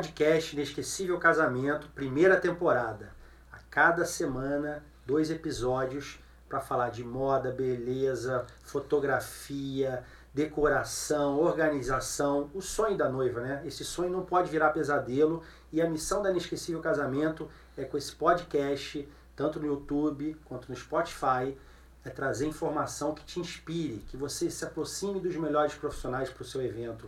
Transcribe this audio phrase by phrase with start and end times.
[0.00, 3.12] podcast Inesquecível Casamento, primeira temporada.
[3.52, 10.02] A cada semana, dois episódios para falar de moda, beleza, fotografia,
[10.32, 13.62] decoração, organização, o sonho da noiva, né?
[13.66, 18.16] Esse sonho não pode virar pesadelo e a missão da Inesquecível Casamento é com esse
[18.16, 21.54] podcast, tanto no YouTube quanto no Spotify,
[22.02, 26.46] é trazer informação que te inspire, que você se aproxime dos melhores profissionais para o
[26.46, 27.06] seu evento,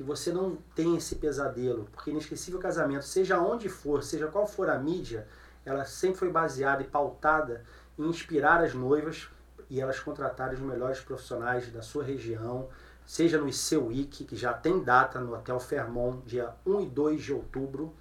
[0.00, 4.70] que você não tenha esse pesadelo, porque Inesquecível Casamento, seja onde for, seja qual for
[4.70, 5.28] a mídia,
[5.62, 7.62] ela sempre foi baseada e pautada
[7.98, 9.28] em inspirar as noivas
[9.68, 12.70] e elas contratarem os melhores profissionais da sua região,
[13.04, 17.22] seja no IC Week, que já tem data no Hotel Fairmont, dia 1 e 2
[17.22, 17.94] de outubro,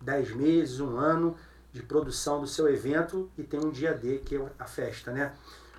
[0.00, 1.36] dez meses, um ano
[1.72, 5.32] de produção do seu evento e tem um dia D, que é a festa, né?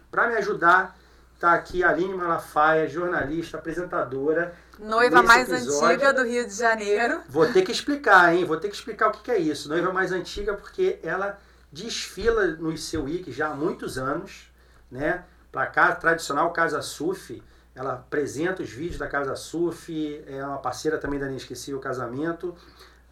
[0.10, 0.98] Para me ajudar,
[1.40, 5.96] tá aqui a Aline Malafaia, jornalista, apresentadora Noiva mais episódio.
[5.96, 7.22] antiga do Rio de Janeiro.
[7.30, 8.46] Vou ter que explicar, hein?
[8.46, 9.70] Vou ter que explicar o que, que é isso.
[9.70, 11.40] Noiva mais antiga porque ela
[11.72, 14.52] desfila no seu Week já há muitos anos,
[14.90, 15.24] né?
[15.52, 17.42] Para casa tradicional Casa Suf,
[17.76, 22.56] ela apresenta os vídeos da Casa Suf, é uma parceira também da Inesquecível Casamento.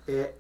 [0.08, 0.34] É,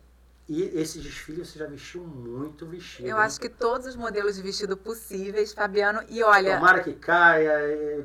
[0.50, 3.08] e esse desfile você já vestiu muito vestido.
[3.08, 6.02] Eu acho que todos os modelos de vestido possíveis, Fabiano.
[6.10, 6.56] E olha.
[6.56, 7.54] Tomara que caia,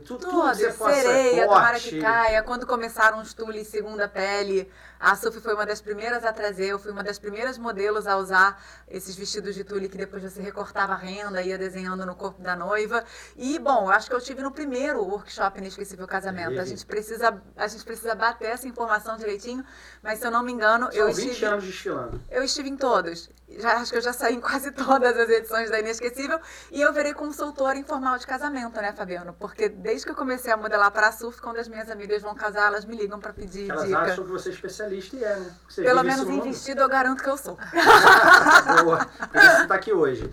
[0.04, 0.94] tudo, tudo, tudo que você possa.
[0.94, 2.42] Sereia, tomara que caia.
[2.42, 6.78] Quando começaram os tules segunda pele, a Sophie foi uma das primeiras a trazer, eu
[6.78, 10.92] fui uma das primeiras modelos a usar esses vestidos de tule que depois você recortava
[10.92, 13.04] a renda, ia desenhando no corpo da noiva.
[13.36, 16.60] E, bom, acho que eu tive no primeiro workshop Inesquecível Casamento.
[16.60, 19.64] A gente precisa, a gente precisa bater essa informação direitinho,
[20.02, 21.46] mas se eu não me engano, São eu 20 estive.
[21.46, 22.20] anos desfilando.
[22.34, 25.70] Eu estive em todos já acho que eu já saí em quase todas as edições
[25.70, 26.40] da Inesquecível
[26.70, 29.34] e eu virei consultora informal de casamento, né, Fabiano?
[29.34, 32.34] Porque desde que eu comecei a modelar para a surf, quando as minhas amigas vão
[32.34, 33.96] casar, elas me ligam para pedir elas dica.
[33.96, 35.54] Elas acham que você é especialista e é, né?
[35.68, 37.56] Você Pelo menos em vestido eu garanto que eu sou.
[38.84, 40.28] Boa, por isso está aqui hoje.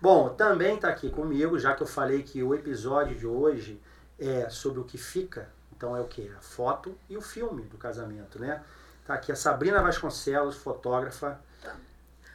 [0.00, 3.80] Bom, também está aqui comigo, já que eu falei que o episódio de hoje
[4.18, 6.32] é sobre o que fica, então é o que?
[6.36, 8.62] A foto e o filme do casamento, né?
[9.06, 11.38] Tá aqui a Sabrina Vasconcelos, fotógrafa,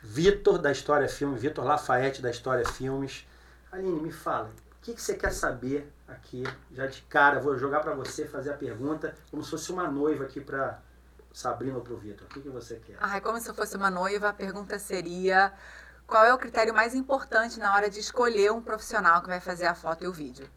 [0.02, 3.28] Vitor da História Filme, Vitor Lafayette da História Filmes.
[3.70, 6.44] Aline, me fala, o que, que você quer saber aqui?
[6.72, 10.24] Já de cara, vou jogar para você fazer a pergunta como se fosse uma noiva
[10.24, 10.80] aqui para
[11.34, 12.26] Sabrina ou para o Vitor.
[12.26, 12.96] O que, que você quer?
[13.02, 15.52] Ah, como se fosse uma noiva, a pergunta seria
[16.08, 19.66] qual é o critério mais importante na hora de escolher um profissional que vai fazer
[19.66, 20.50] a foto e o vídeo?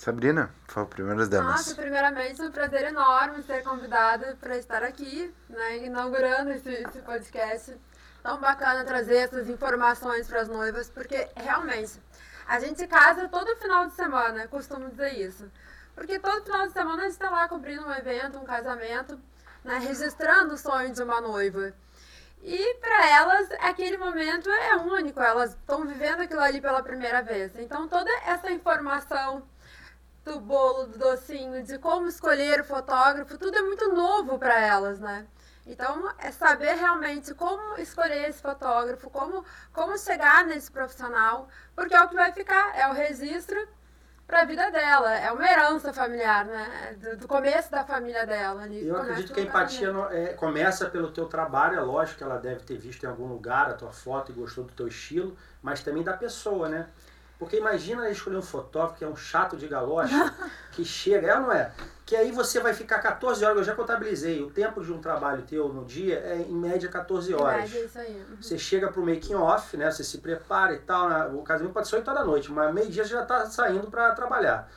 [0.00, 1.56] Sabrina, por favor, primeiras damas.
[1.56, 7.00] Nossa, primeiramente, é um prazer enorme ser convidada para estar aqui, né, inaugurando esse, esse
[7.00, 7.78] podcast
[8.22, 12.00] tão bacana trazer essas informações para as noivas, porque realmente
[12.48, 15.52] a gente casa todo final de semana, costumo dizer isso.
[15.94, 19.20] Porque todo final de semana a gente está lá cobrindo um evento, um casamento,
[19.62, 21.74] né, registrando o sonho de uma noiva.
[22.42, 27.52] E para elas, aquele momento é único, elas estão vivendo aquilo ali pela primeira vez.
[27.58, 29.42] Então, toda essa informação
[30.24, 35.00] do bolo, do docinho, de como escolher o fotógrafo, tudo é muito novo para elas,
[35.00, 35.26] né?
[35.66, 42.02] Então, é saber realmente como escolher esse fotógrafo, como, como chegar nesse profissional, porque é
[42.02, 43.68] o que vai ficar, é o registro
[44.26, 45.12] para a vida dela.
[45.14, 46.96] É uma herança familiar, né?
[46.98, 48.62] Do, do começo da família dela.
[48.62, 48.86] Ali.
[48.86, 52.38] Eu acredito que a empatia no, é, começa pelo teu trabalho, é lógico que ela
[52.38, 55.82] deve ter visto em algum lugar a tua foto e gostou do teu estilo, mas
[55.82, 56.88] também da pessoa, né?
[57.40, 60.34] Porque imagina escolher um fotógrafo que é um chato de galocha,
[60.72, 61.72] que chega, é ou não é?
[62.04, 65.42] Que aí você vai ficar 14 horas, eu já contabilizei, o tempo de um trabalho
[65.44, 67.62] teu no dia é em média 14 horas.
[67.62, 68.14] Média, isso aí.
[68.28, 68.36] Uhum.
[68.42, 69.90] Você chega pro making off, né?
[69.90, 71.30] Você se prepara e tal, né?
[71.32, 73.90] o casamento pode ser 8 horas da noite, mas meio dia você já está saindo
[73.90, 74.70] para trabalhar.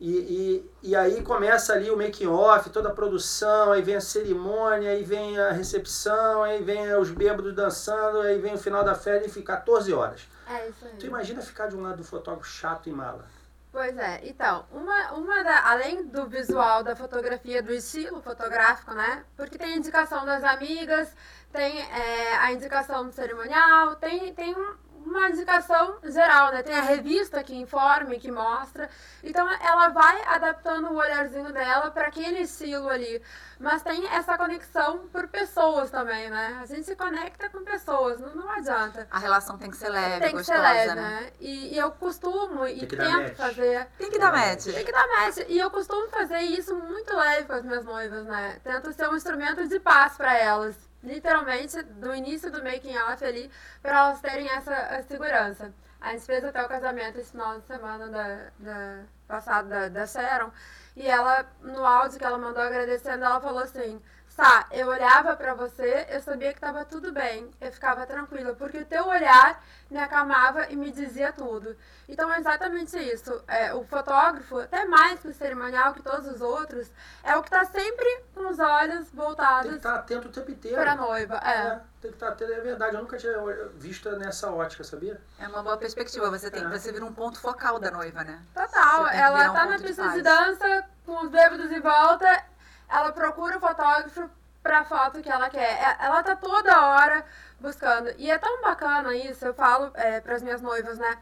[0.00, 4.00] E, e, e aí começa ali o making off, toda a produção, aí vem a
[4.00, 8.94] cerimônia, aí vem a recepção, aí vem os bêbados dançando, aí vem o final da
[8.94, 10.35] festa e fica 14 horas.
[10.46, 10.96] É isso aí.
[10.98, 13.26] Tu imagina ficar de um lado do fotógrafo chato e mala.
[13.72, 19.22] Pois é, então, uma, uma da, além do visual da fotografia, do estilo fotográfico, né?
[19.36, 21.14] Porque tem a indicação das amigas,
[21.52, 24.74] tem é, a indicação do cerimonial, tem, tem um,
[25.06, 26.62] uma indicação geral, né?
[26.62, 28.90] Tem a revista que informa e que mostra.
[29.22, 33.22] Então ela vai adaptando o olharzinho dela para aquele estilo ali.
[33.58, 36.58] Mas tem essa conexão por pessoas também, né?
[36.60, 39.06] A gente se conecta com pessoas, não, não adianta.
[39.10, 41.20] A relação tem que ser leve, tem que gostosa, ser leve, né?
[41.20, 41.32] né?
[41.40, 43.34] E, e eu costumo e tento match.
[43.34, 43.86] fazer.
[43.96, 44.64] Tem que dar match.
[44.64, 45.38] Tem que dar match.
[45.48, 48.60] E eu costumo fazer isso muito leve com as minhas noivas, né?
[48.62, 50.76] Tento ser um instrumento de paz para elas.
[51.06, 53.48] Literalmente, do início do making off ali,
[53.80, 55.72] para elas terem essa segurança.
[56.00, 60.04] A gente fez até o casamento esse final de semana da, da passado da, da
[60.04, 60.50] Sharon.
[60.96, 64.02] E ela, no áudio que ela mandou agradecendo, ela falou assim:
[64.36, 68.76] Sá, eu olhava pra você, eu sabia que tava tudo bem, eu ficava tranquila, porque
[68.78, 71.74] o teu olhar me acalmava e me dizia tudo.
[72.06, 73.42] Então é exatamente isso.
[73.48, 76.86] É, o fotógrafo, até mais que o cerimonial, que todos os outros,
[77.24, 78.04] é o que tá sempre
[78.34, 80.82] com os olhos Tem que voltados estar atento o tempo inteiro.
[80.82, 81.36] pra noiva.
[81.42, 81.50] É.
[81.68, 82.94] É, tem que estar atento, é verdade.
[82.94, 83.32] Eu nunca tinha
[83.76, 85.18] visto nessa ótica, sabia?
[85.38, 86.28] É uma boa perspectiva.
[86.30, 86.68] Você tem, É.
[86.68, 88.38] você vira um ponto focal da noiva, né?
[88.52, 89.06] Total.
[89.08, 90.22] Ela um tá na de pista de paz.
[90.22, 92.44] dança, com os bêbados em volta,
[92.88, 94.28] ela procura o fotógrafo
[94.62, 95.60] pra foto que ela quer.
[95.80, 97.24] É- Ela tá toda hora
[97.60, 98.12] buscando.
[98.18, 101.18] E é tão bacana isso, eu falo é, pras minhas noivas, né?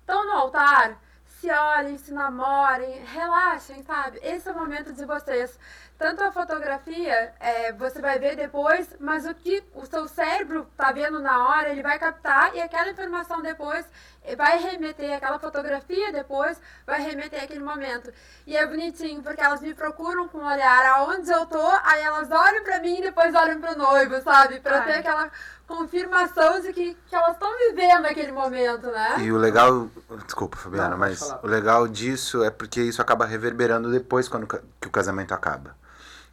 [0.00, 4.18] Estão no altar, se olhem, se namorem, relaxem, sabe?
[4.22, 5.58] Esse é o momento de vocês.
[5.98, 10.90] Tanto a fotografia, é, você vai ver depois, mas o que o seu cérebro tá
[10.92, 13.86] vendo na hora, ele vai captar e aquela informação depois
[14.36, 18.12] vai remeter, aquela fotografia depois vai remeter aquele momento.
[18.46, 22.30] E é bonitinho, porque elas me procuram com o olhar aonde eu tô, aí elas
[22.30, 24.60] olham pra mim e depois olham pro noivo, sabe?
[24.60, 24.84] Pra Ai.
[24.86, 25.30] ter aquela
[25.66, 29.16] confirmação de que, que elas estão vivendo aquele momento, né?
[29.20, 29.88] E o legal.
[30.24, 31.40] Desculpa, Fabiana, Não, mas falar.
[31.42, 35.74] o legal disso é porque isso acaba reverberando depois quando que o casamento acaba.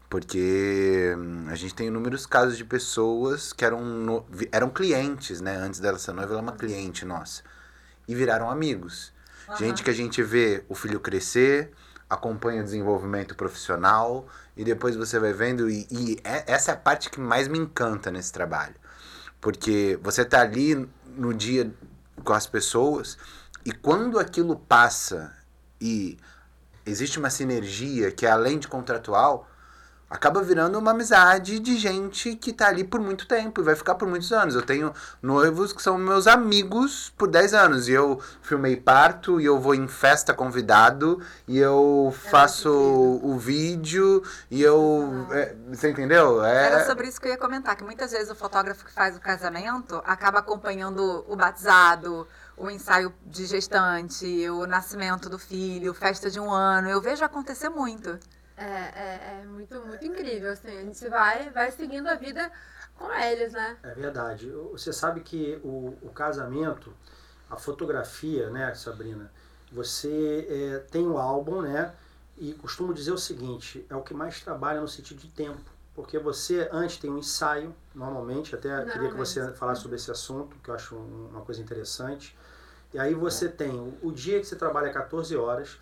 [0.09, 5.56] Porque hum, a gente tem inúmeros casos de pessoas que eram, no- eram clientes, né?
[5.56, 7.44] Antes dela ser noiva, ela é uma cliente nossa.
[8.10, 9.14] E viraram amigos.
[9.60, 11.72] Gente que a gente vê o filho crescer,
[12.10, 14.28] acompanha o desenvolvimento profissional,
[14.58, 15.70] e depois você vai vendo.
[15.70, 18.76] E, e é- essa é a parte que mais me encanta nesse trabalho.
[19.42, 21.72] Porque você tá ali no dia
[22.24, 23.18] com as pessoas,
[23.66, 25.34] e quando aquilo passa
[25.82, 26.18] e
[26.86, 29.49] existe uma sinergia que é além de contratual,
[30.10, 33.96] acaba virando uma amizade de gente que tá ali por muito tempo e vai ficar
[33.96, 34.56] por muitos anos.
[34.56, 34.92] Eu tenho
[35.22, 39.75] noivos que são meus amigos por 10 anos e eu filmei parto e eu vou
[39.75, 46.44] em festa convidado e eu faço o vídeo e eu é, você entendeu?
[46.44, 49.16] É, Era sobre isso que eu ia comentar, que muitas vezes o fotógrafo que faz
[49.16, 56.30] o casamento acaba acompanhando o batizado, o ensaio de gestante, o nascimento do filho, festa
[56.30, 56.89] de um ano.
[56.89, 58.20] Eu vejo acontecer muito.
[58.60, 60.68] É, é, é muito, muito incrível, assim.
[60.78, 62.51] A gente vai, vai seguindo a vida
[62.98, 63.78] com eles, né?
[63.84, 64.50] É verdade.
[64.72, 66.94] Você sabe que o, o casamento,
[67.50, 69.32] a fotografia, né, Sabrina?
[69.72, 71.94] Você é, tem o álbum, né?
[72.38, 75.62] E costumo dizer o seguinte: é o que mais trabalha no sentido de tempo.
[75.96, 79.18] Porque você antes tem um ensaio, normalmente, até queria que Normalmente.
[79.28, 82.36] você falasse sobre esse assunto, que eu acho um- uma coisa interessante.
[82.94, 85.78] E aí você tem o, o dia que você trabalha 14 horas,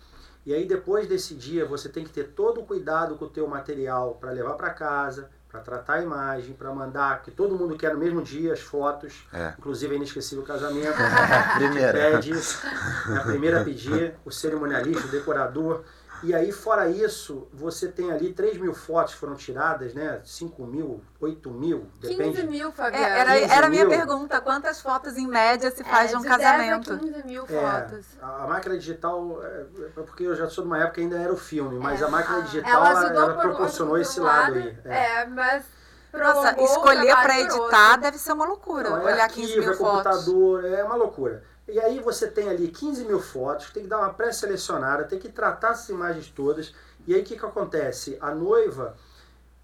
[0.48, 3.46] e aí depois desse dia você tem que ter todo o cuidado com o teu
[3.46, 7.92] material para levar para casa, para tratar a imagem, para mandar, que todo mundo quer
[7.92, 9.52] no mesmo dia as fotos, É.
[9.58, 10.96] inclusive é inesquecível o casamento.
[11.58, 11.92] Primeira.
[11.92, 15.82] Pede, é a primeira a pedir, o cerimonialista, o decorador.
[16.22, 20.20] E aí, fora isso, você tem ali 3 mil fotos que foram tiradas, né?
[20.24, 22.46] 5 mil, 8 mil, 15 depende.
[22.46, 23.06] mil, É, Fabiana.
[23.06, 26.22] era, 15 era a minha pergunta, quantas fotos em média se faz É, de um
[26.22, 26.92] de 10 casamento?
[26.92, 28.06] a 15 mil É, fotos.
[28.20, 31.16] a a máquina digital, é é porque eu já sou de uma época que ainda
[31.18, 34.00] era o filme, mas É, a máquina a- digital ela ela, ela por- proporcionou por
[34.00, 34.78] esse lado lado, aí.
[34.84, 35.64] É, mas
[36.12, 38.90] Nossa, escolher por editar deve ser uma loucura.
[38.90, 40.02] Não, é Olhar arquivo, 15 mil é fotos.
[40.24, 41.44] computador, é uma loucura.
[41.68, 45.28] E aí você tem ali 15 mil fotos, tem que dar uma pré-selecionada, tem que
[45.28, 46.74] tratar essas imagens todas.
[47.06, 48.16] E aí o que, que acontece?
[48.22, 48.96] A noiva,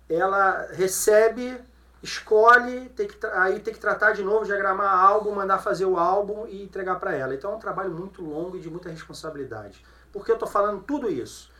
[0.06, 1.58] ela recebe,
[2.02, 6.46] escolhe, tem que, aí tem que tratar de novo, diagramar álbum, mandar fazer o álbum
[6.46, 7.34] e entregar para ela.
[7.34, 9.82] Então é um trabalho muito longo e de muita responsabilidade.
[10.12, 11.50] Por que eu estou falando tudo isso?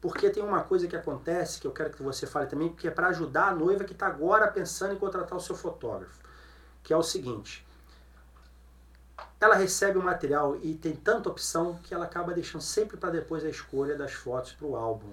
[0.00, 2.90] Porque tem uma coisa que acontece que eu quero que você fale também, que é
[2.90, 6.20] para ajudar a noiva que está agora pensando em contratar o seu fotógrafo.
[6.82, 7.66] Que é o seguinte:
[9.40, 13.44] ela recebe o material e tem tanta opção que ela acaba deixando sempre para depois
[13.44, 15.12] a escolha das fotos para o álbum.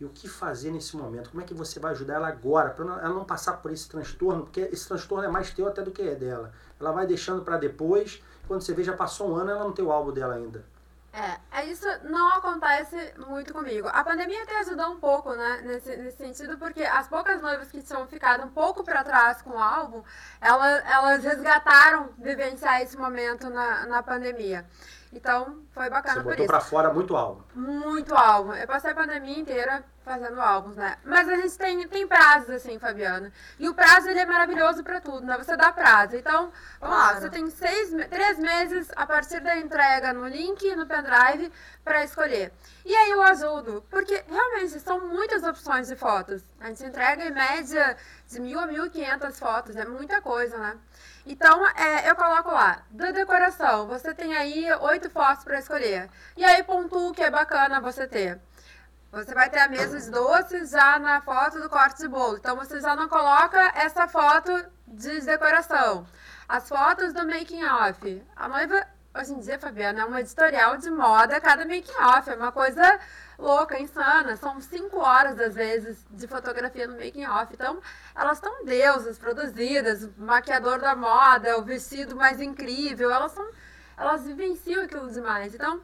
[0.00, 1.30] E o que fazer nesse momento?
[1.30, 4.44] Como é que você vai ajudar ela agora, para ela não passar por esse transtorno?
[4.44, 6.52] Porque esse transtorno é mais teu até do que é dela.
[6.80, 9.84] Ela vai deixando para depois, quando você vê já passou um ano, ela não tem
[9.84, 10.64] o álbum dela ainda.
[11.12, 13.88] É, é, isso não acontece muito comigo.
[13.88, 17.82] A pandemia até ajudou um pouco, né, nesse, nesse sentido, porque as poucas noivas que
[17.82, 20.02] tinham ficado um pouco para trás com o álbum,
[20.40, 24.66] elas, elas resgataram vivenciar esse momento na, na pandemia.
[25.12, 26.46] Então, foi bacana Você isso.
[26.46, 27.42] pra fora muito álbum.
[27.54, 28.52] Muito álbum.
[28.52, 30.96] Eu passei a pandemia inteira fazendo álbuns, né?
[31.04, 33.32] Mas a gente tem, tem prazos, assim, Fabiana.
[33.58, 35.36] E o prazo, ele é maravilhoso para tudo, né?
[35.38, 36.16] Você dá prazo.
[36.16, 36.50] Então,
[36.80, 37.14] vamos claro.
[37.14, 41.52] lá, você tem seis, três meses a partir da entrega no link e no pendrive
[41.84, 42.52] para escolher.
[42.84, 46.42] E aí eu ajudo, porque realmente são muitas opções de fotos.
[46.60, 47.96] A gente entrega em média
[48.28, 50.76] de mil a mil e quinhentas fotos, é muita coisa, né?
[51.30, 56.08] Então, é, eu coloco lá, da decoração, você tem aí oito fotos para escolher.
[56.34, 58.40] E aí pontuo que é bacana você ter.
[59.12, 62.38] Você vai ter a mesa de doces já na foto do corte de bolo.
[62.38, 64.50] Então, você já não coloca essa foto
[64.86, 66.06] de decoração.
[66.48, 68.26] As fotos do making off.
[68.34, 68.86] A noiva,
[69.18, 72.30] hoje em dia, Fabiana, é um editorial de moda cada making off.
[72.30, 73.00] É uma coisa
[73.36, 74.36] louca, insana.
[74.36, 77.52] São cinco horas, às vezes, de fotografia no making off.
[77.52, 77.80] Então,
[78.14, 83.10] elas estão deusas, produzidas, o maquiador da moda, o vestido mais incrível.
[83.10, 83.48] Elas são.
[83.96, 85.52] Elas vivenciam aquilo demais.
[85.52, 85.82] Então,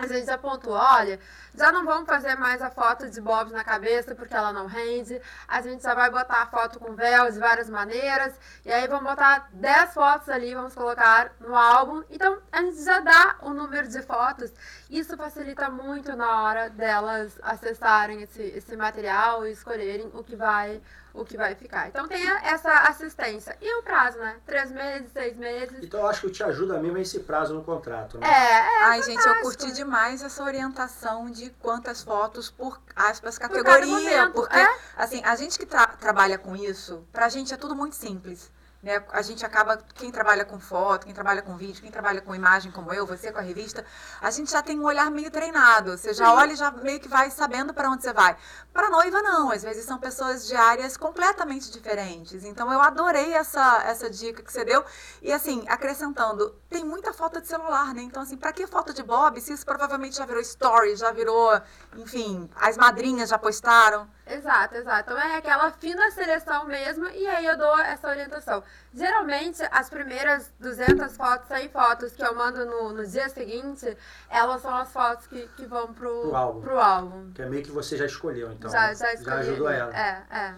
[0.00, 1.20] a gente apontou, olha,
[1.54, 5.20] já não vamos fazer mais a foto de bobs na cabeça porque ela não rende.
[5.46, 8.32] A gente já vai botar a foto com véus de várias maneiras.
[8.64, 12.02] E aí vamos botar 10 fotos ali, vamos colocar no álbum.
[12.08, 14.50] Então a gente já dá o número de fotos.
[14.88, 20.80] Isso facilita muito na hora delas acessarem esse, esse material e escolherem o que vai
[21.12, 21.88] o que vai ficar.
[21.88, 23.56] Então tem essa assistência.
[23.60, 24.36] E o prazo, né?
[24.46, 25.78] Três meses, seis meses.
[25.82, 28.26] Então eu acho que te ajuda mesmo esse prazo no contrato, né?
[28.26, 34.26] É, é Ai, gente, eu curti demais essa orientação de quantas fotos por aspas categoria.
[34.28, 34.76] Por porque, é?
[34.96, 38.50] assim, a gente que tra trabalha com isso, pra gente é tudo muito simples.
[38.82, 39.04] Né?
[39.10, 42.72] A gente acaba, quem trabalha com foto, quem trabalha com vídeo, quem trabalha com imagem
[42.72, 43.84] como eu, você com a revista,
[44.22, 45.98] a gente já tem um olhar meio treinado.
[45.98, 48.36] Você já olha e já meio que vai sabendo para onde você vai.
[48.72, 49.50] Para noiva, não.
[49.50, 52.44] Às vezes são pessoas de áreas completamente diferentes.
[52.44, 54.82] Então eu adorei essa, essa dica que você deu.
[55.20, 58.00] E assim, acrescentando, tem muita foto de celular, né?
[58.02, 61.60] Então, assim, para que foto de Bob se isso provavelmente já virou story, já virou,
[61.96, 64.08] enfim, as madrinhas já postaram?
[64.34, 65.12] Exato, exato.
[65.12, 68.62] Então é aquela fina seleção mesmo e aí eu dou essa orientação.
[68.94, 73.96] Geralmente, as primeiras 200 fotos, 100 fotos que eu mando no, no dia seguinte,
[74.28, 76.60] elas são as fotos que, que vão pro, pro, álbum.
[76.60, 77.32] pro álbum.
[77.32, 78.70] Que é meio que você já escolheu, então.
[78.70, 79.96] Já, já, escolhi, já ajudou ela.
[79.96, 80.54] É, é.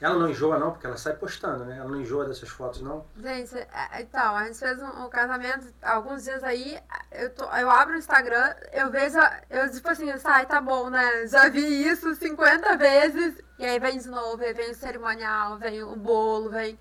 [0.00, 1.78] Ela não enjoa não, porque ela sai postando, né?
[1.78, 3.06] Ela não enjoa dessas fotos, não?
[3.16, 6.78] Gente, é, então, a gente fez um, um casamento alguns dias aí,
[7.12, 11.26] eu, tô, eu abro o Instagram, eu vejo, eu tipo assim, sai, tá bom, né?
[11.26, 15.96] Já vi isso 50 vezes, e aí vem de novo, vem o cerimonial, vem o
[15.96, 16.78] bolo, vem...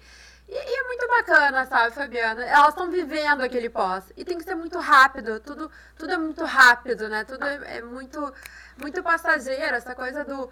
[0.48, 2.45] E, e, é muito bacana, sabe, Fabiana?
[2.45, 4.03] Elas estão vivendo aquele pós.
[4.15, 5.39] E tem que ser muito rápido.
[5.39, 7.24] Tudo, tudo é muito rápido, né?
[7.24, 8.31] Tudo é, é muito,
[8.77, 9.75] muito passageiro.
[9.75, 10.48] Essa coisa do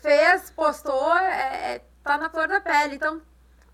[0.00, 2.96] fez, postou, é, é tá na flor da pele.
[2.96, 3.20] Então,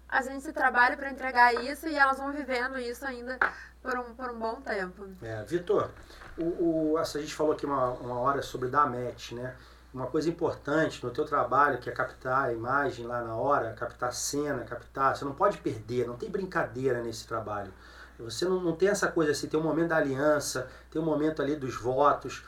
[0.08, 3.38] a gente trabalha para entregar isso e elas vão vivendo isso ainda
[3.82, 5.08] por um, por um bom tempo.
[5.22, 5.90] É, Vitor,
[6.36, 9.54] o, o, a gente falou aqui uma, uma hora sobre dar match, né?
[9.94, 14.10] Uma coisa importante no teu trabalho, que é captar a imagem lá na hora, captar
[14.10, 15.16] a cena, captar...
[15.16, 17.72] Você não pode perder, não tem brincadeira nesse trabalho.
[18.18, 21.40] Você não, não tem essa coisa assim, tem um momento da aliança, tem um momento
[21.40, 22.44] ali dos votos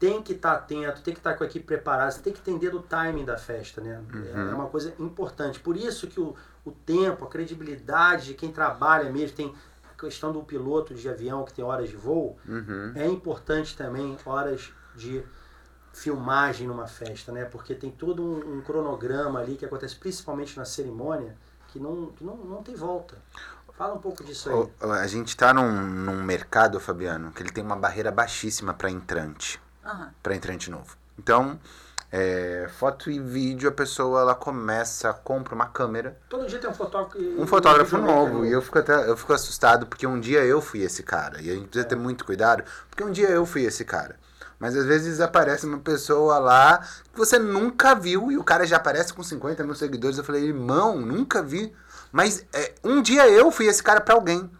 [0.00, 2.32] tem que estar tá atento, tem que estar tá com a equipe preparada, você tem
[2.32, 4.02] que entender do timing da festa, né?
[4.10, 4.50] Uhum.
[4.50, 5.60] É uma coisa importante.
[5.60, 9.54] Por isso que o, o tempo, a credibilidade de quem trabalha mesmo, tem
[9.84, 12.92] a questão do piloto de avião que tem horas de voo, uhum.
[12.96, 15.22] é importante também horas de
[15.92, 17.44] filmagem numa festa, né?
[17.44, 21.36] Porque tem todo um, um cronograma ali que acontece principalmente na cerimônia
[21.68, 23.18] que não, que não, não tem volta.
[23.76, 24.90] Fala um pouco disso aí.
[24.98, 29.60] A gente está num, num mercado, Fabiano, que ele tem uma barreira baixíssima para entrante
[29.92, 30.08] uhum.
[30.22, 30.96] para entrante novo.
[31.18, 31.58] Então,
[32.12, 36.18] É, foto e vídeo, a pessoa ela começa, compra uma câmera.
[36.28, 37.18] Todo dia tem um fotógrafo.
[37.38, 38.44] Um fotógrafo novo.
[38.44, 41.40] E eu fico até eu fico assustado porque um dia eu fui esse cara.
[41.40, 41.88] E a gente precisa é.
[41.88, 44.16] ter muito cuidado, porque um dia eu fui esse cara.
[44.58, 46.78] Mas às vezes aparece uma pessoa lá
[47.12, 50.18] que você nunca viu e o cara já aparece com 50 mil seguidores.
[50.18, 51.72] Eu falei, irmão, nunca vi.
[52.10, 54.50] Mas é, um dia eu fui esse cara para alguém.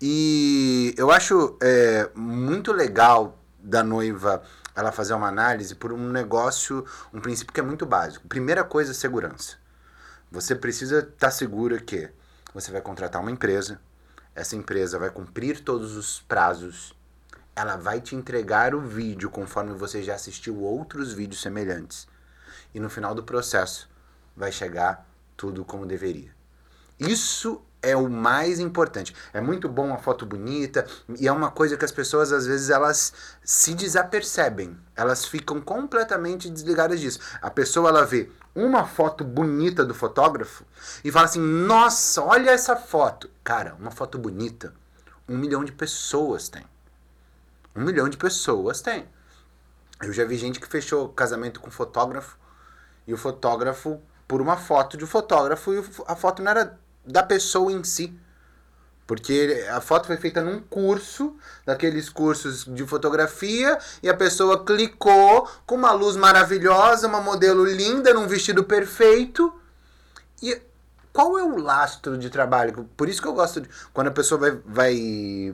[0.00, 4.42] E eu acho é, muito legal da noiva
[4.76, 8.28] ela fazer uma análise por um negócio, um princípio que é muito básico.
[8.28, 9.56] Primeira coisa, segurança.
[10.30, 12.10] Você precisa estar tá segura que
[12.52, 13.80] você vai contratar uma empresa,
[14.34, 16.94] essa empresa vai cumprir todos os prazos,
[17.54, 22.06] ela vai te entregar o vídeo conforme você já assistiu outros vídeos semelhantes.
[22.74, 23.88] E no final do processo
[24.36, 26.34] vai chegar tudo como deveria.
[26.98, 29.14] Isso é o mais importante.
[29.32, 30.86] É muito bom a foto bonita
[31.18, 33.12] e é uma coisa que as pessoas às vezes elas
[33.44, 34.76] se desapercebem.
[34.94, 37.20] Elas ficam completamente desligadas disso.
[37.40, 40.64] A pessoa ela vê uma foto bonita do fotógrafo
[41.04, 43.30] e fala assim: "Nossa, olha essa foto".
[43.44, 44.74] Cara, uma foto bonita,
[45.28, 46.64] um milhão de pessoas tem.
[47.74, 49.06] Um milhão de pessoas tem.
[50.02, 52.36] Eu já vi gente que fechou casamento com fotógrafo
[53.06, 57.22] e o fotógrafo por uma foto de um fotógrafo e a foto não era da
[57.22, 58.18] pessoa em si.
[59.06, 65.48] Porque a foto foi feita num curso, daqueles cursos de fotografia, e a pessoa clicou
[65.64, 69.52] com uma luz maravilhosa, uma modelo linda, num vestido perfeito.
[70.42, 70.60] E
[71.12, 72.90] qual é o lastro de trabalho?
[72.96, 73.70] Por isso que eu gosto de.
[73.92, 74.94] Quando a pessoa vai, vai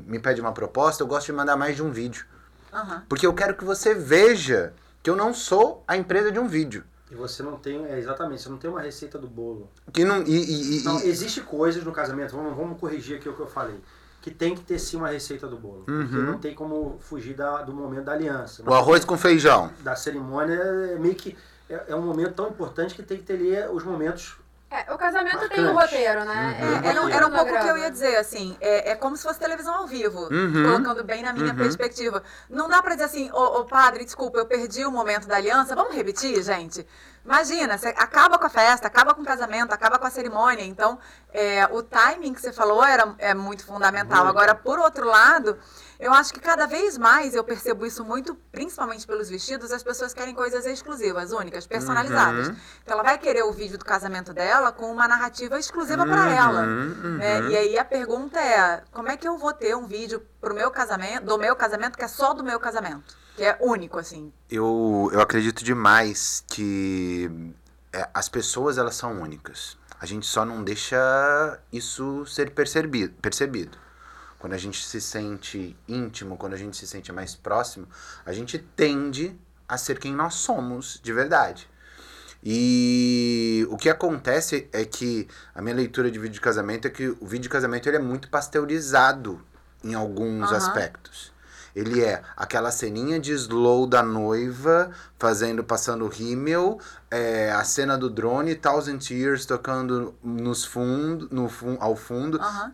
[0.07, 2.25] me pede uma proposta, eu gosto de mandar mais de um vídeo.
[2.73, 3.03] Uhum.
[3.07, 6.85] Porque eu quero que você veja que eu não sou a empresa de um vídeo.
[7.13, 9.71] E você não tem, é, exatamente, você não tem uma receita do bolo.
[9.93, 13.41] Que não, e, e, não, existe coisas no casamento, vamos, vamos corrigir aqui o que
[13.41, 13.79] eu falei,
[14.23, 15.85] que tem que ter sim uma receita do bolo.
[15.87, 16.09] Uhum.
[16.09, 18.63] Porque não tem como fugir da, do momento da aliança.
[18.67, 19.71] O arroz com feijão.
[19.81, 21.37] Da cerimônia é meio que,
[21.69, 24.37] é, é um momento tão importante que tem que ter ali os momentos
[24.73, 25.55] é, o casamento Marcante.
[25.55, 26.59] tem um roteiro, né?
[26.59, 26.87] Uhum.
[26.87, 28.57] É, era, era, um pouco o que eu ia dizer, assim.
[28.59, 30.65] É, é como se fosse televisão ao vivo, uhum.
[30.65, 31.57] colocando bem na minha uhum.
[31.57, 32.23] perspectiva.
[32.49, 35.75] Não dá pra dizer assim, ô, ô, padre, desculpa, eu perdi o momento da aliança.
[35.75, 36.87] Vamos repetir, gente?
[37.25, 40.65] Imagina, você acaba com a festa, acaba com o casamento, acaba com a cerimônia.
[40.65, 40.99] Então,
[41.33, 44.25] é, o timing que você falou era, é muito fundamental.
[44.25, 44.37] Muito.
[44.37, 45.57] Agora, por outro lado,
[46.03, 50.13] eu acho que cada vez mais eu percebo isso muito, principalmente pelos vestidos, as pessoas
[50.13, 52.49] querem coisas exclusivas, únicas, personalizadas.
[52.49, 52.57] Uhum.
[52.83, 56.29] Então ela vai querer o vídeo do casamento dela com uma narrativa exclusiva uhum, para
[56.29, 56.63] ela.
[56.63, 57.19] Uhum.
[57.19, 57.51] Né?
[57.51, 60.73] E aí a pergunta é: como é que eu vou ter um vídeo pro meu
[60.73, 63.15] casamento, do meu casamento, que é só do meu casamento?
[63.37, 64.33] Que é único, assim.
[64.51, 67.55] Eu, eu acredito demais que
[67.93, 69.79] é, as pessoas elas são únicas.
[70.01, 73.15] A gente só não deixa isso ser percebido.
[73.23, 73.79] percebido.
[74.43, 77.87] Quando a gente se sente íntimo, quando a gente se sente mais próximo,
[78.27, 81.71] a gente tende a ser quem nós somos de verdade.
[82.43, 87.11] E o que acontece é que a minha leitura de vídeo de casamento é que
[87.21, 89.41] o vídeo de casamento ele é muito pasteurizado
[89.85, 90.57] em alguns uhum.
[90.57, 91.32] aspectos.
[91.75, 96.79] Ele é aquela ceninha de slow da noiva fazendo, passando rímel,
[97.11, 102.39] é, a cena do drone, Thousand Tears tocando nos fundo, no fun, ao fundo.
[102.39, 102.73] Uhum.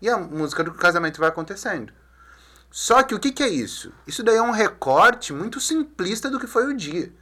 [0.00, 1.92] E a música do casamento vai acontecendo.
[2.70, 3.92] Só que o que, que é isso?
[4.06, 7.12] Isso daí é um recorte muito simplista do que foi o dia.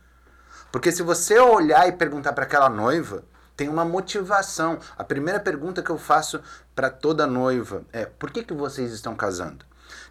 [0.70, 3.24] Porque se você olhar e perguntar para aquela noiva,
[3.60, 4.78] tem uma motivação.
[4.96, 6.40] A primeira pergunta que eu faço
[6.74, 9.66] para toda noiva é: por que, que vocês estão casando?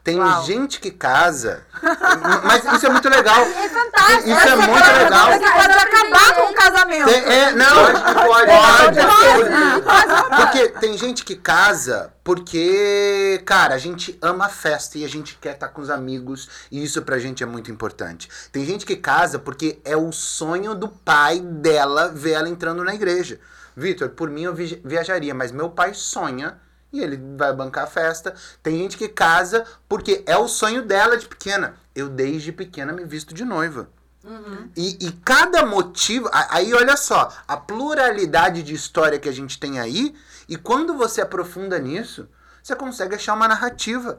[0.09, 0.43] Tem Uau.
[0.43, 1.63] gente que casa,
[2.43, 3.43] mas isso é muito legal.
[3.43, 4.29] É fantástico.
[4.29, 5.31] Isso é, é muito legal.
[5.31, 7.05] Você pode acabar com o casamento.
[7.05, 10.35] Tem, é, não, pode, pode, pode.
[10.35, 15.37] Porque tem gente que casa porque, cara, a gente ama a festa e a gente
[15.39, 18.29] quer estar com os amigos e isso pra gente é muito importante.
[18.51, 22.95] Tem gente que casa porque é o sonho do pai dela ver ela entrando na
[22.95, 23.39] igreja.
[23.75, 26.57] Vitor, por mim eu viajaria, mas meu pai sonha
[26.91, 28.33] e ele vai bancar a festa.
[28.61, 31.75] Tem gente que casa porque é o sonho dela de pequena.
[31.95, 33.89] Eu, desde pequena, me visto de noiva.
[34.23, 34.69] Uhum.
[34.75, 36.29] E, e cada motivo.
[36.31, 40.15] Aí, olha só, a pluralidade de história que a gente tem aí.
[40.47, 42.27] E quando você aprofunda nisso,
[42.61, 44.17] você consegue achar uma narrativa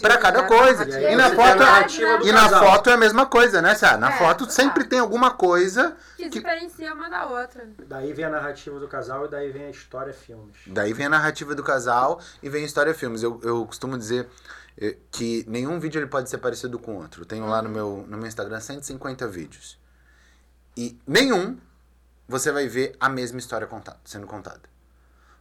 [0.00, 0.88] para cada coisa.
[0.88, 3.96] E, e na foto, é e na foto é a mesma coisa, né, Sá?
[3.96, 7.68] Na é, foto sempre tem alguma coisa que, que diferencia uma da outra.
[7.86, 10.56] Daí vem a narrativa do casal e daí vem a história filmes.
[10.66, 13.22] Daí vem a narrativa do casal e vem a história filmes.
[13.22, 14.28] Eu, eu costumo dizer
[14.78, 17.22] eh, que nenhum vídeo ele pode ser parecido com o outro.
[17.22, 19.78] Eu tenho lá no meu, no meu Instagram 150 vídeos.
[20.76, 21.58] E nenhum
[22.28, 24.62] você vai ver a mesma história contada, sendo contada.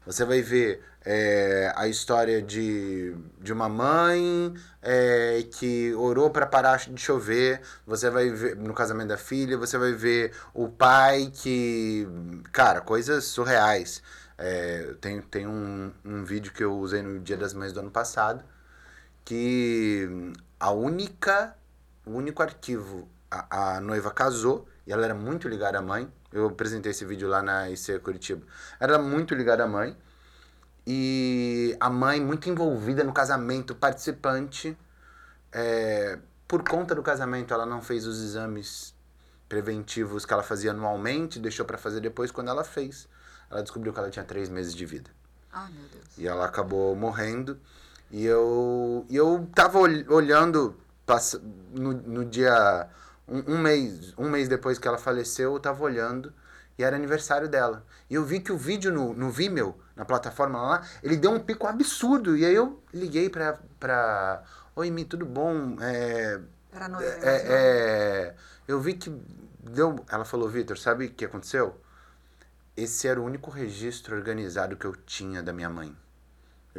[0.05, 6.77] Você vai ver é, a história de, de uma mãe é, que orou para parar
[6.77, 7.61] de chover.
[7.85, 12.07] Você vai ver no casamento da filha, você vai ver o pai que.
[12.51, 14.01] Cara, coisas surreais.
[14.37, 17.91] É, tem tem um, um vídeo que eu usei no Dia das Mães do ano
[17.91, 18.43] passado
[19.25, 20.09] que
[20.59, 21.55] a única.
[22.05, 23.07] O único arquivo.
[23.29, 26.11] A, a noiva casou e ela era muito ligada à mãe.
[26.31, 28.43] Eu apresentei esse vídeo lá na IC Curitiba.
[28.79, 29.95] Ela era muito ligada à mãe
[30.91, 34.75] e a mãe muito envolvida no casamento, participante.
[35.51, 38.95] É, por conta do casamento, ela não fez os exames
[39.47, 42.31] preventivos que ela fazia anualmente, deixou para fazer depois.
[42.31, 43.07] Quando ela fez,
[43.51, 45.11] ela descobriu que ela tinha três meses de vida.
[45.53, 46.05] Ah, meu Deus.
[46.17, 47.59] E ela acabou morrendo.
[48.09, 50.75] E eu, e eu tava olhando
[51.71, 52.89] no, no dia.
[53.27, 56.33] Um, um, mês, um mês depois que ela faleceu, eu tava olhando
[56.79, 57.85] e era aniversário dela.
[58.09, 61.39] E eu vi que o vídeo no, no Vimeo na plataforma lá, ele deu um
[61.39, 62.37] pico absurdo.
[62.37, 63.59] E aí eu liguei pra.
[63.77, 64.41] pra
[64.77, 65.75] Oi, Mi, tudo bom?
[65.81, 66.39] É,
[66.71, 67.05] pra noiva.
[67.05, 69.09] É, é, é, eu vi que
[69.59, 70.05] deu.
[70.09, 71.75] Ela falou, Vitor, sabe o que aconteceu?
[72.77, 75.93] Esse era o único registro organizado que eu tinha da minha mãe.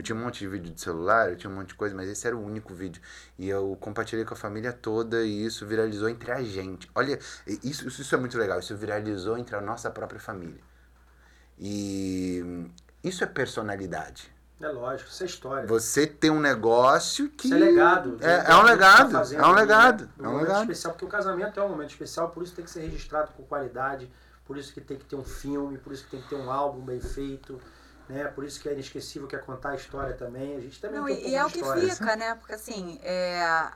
[0.01, 2.09] Eu tinha um monte de vídeo de celular, eu tinha um monte de coisa, mas
[2.09, 3.03] esse era o único vídeo.
[3.39, 6.91] E eu compartilhei com a família toda e isso viralizou entre a gente.
[6.95, 10.59] Olha, isso, isso é muito legal, isso viralizou entre a nossa própria família.
[11.59, 12.43] E
[13.05, 14.33] isso é personalidade.
[14.59, 15.67] É lógico, isso é história.
[15.67, 17.49] Você tem um negócio que.
[17.49, 18.17] Isso é legado.
[18.23, 19.13] É, é um legado.
[19.13, 20.05] Tá é um legado.
[20.17, 20.25] Né?
[20.25, 20.63] É um legado.
[20.63, 23.43] especial, porque o casamento é um momento especial, por isso tem que ser registrado com
[23.43, 24.11] qualidade,
[24.47, 26.51] por isso que tem que ter um filme, por isso que tem que ter um
[26.51, 27.61] álbum bem feito.
[28.11, 28.25] Né?
[28.25, 30.57] Por isso que é inesquecível que é contar a história também.
[30.57, 32.35] A gente também Não, tem um e é o que fica, né?
[32.35, 33.71] Porque assim, é,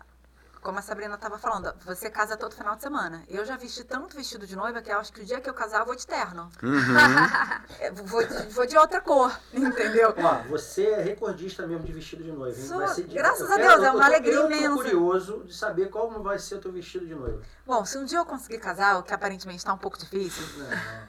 [0.64, 3.22] como a Sabrina estava falando, você casa todo final de semana.
[3.28, 5.52] Eu já vesti tanto vestido de noiva que eu acho que o dia que eu
[5.52, 6.48] casar eu vou de terno.
[6.62, 6.74] Uhum.
[8.06, 10.14] Vou, de, vou de outra cor, entendeu?
[10.16, 12.58] Ó, você é recordista mesmo de vestido de noiva.
[12.58, 13.14] Sou, vai ser de...
[13.14, 14.64] graças a Deus, é uma alegria eu imensa.
[14.64, 17.40] Eu curioso de saber como vai ser o teu vestido de noiva.
[17.66, 20.44] Bom, se um dia eu conseguir casar, o que aparentemente está um pouco difícil,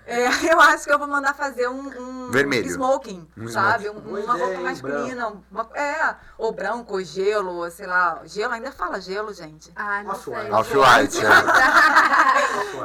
[0.06, 2.68] é, eu acho que eu vou mandar fazer um, um Vermelho.
[2.68, 3.86] smoking, Um sabe?
[3.86, 4.00] smoking.
[4.08, 5.34] Um- uma ideia, roupa masculina.
[5.52, 8.22] uma- é, ou branco, ou gelo, ou sei lá.
[8.26, 9.45] Gelo, ainda fala gelo, gente.
[9.76, 10.34] Ah, não sei.
[10.52, 10.52] Off-white.
[10.54, 11.18] Off-white.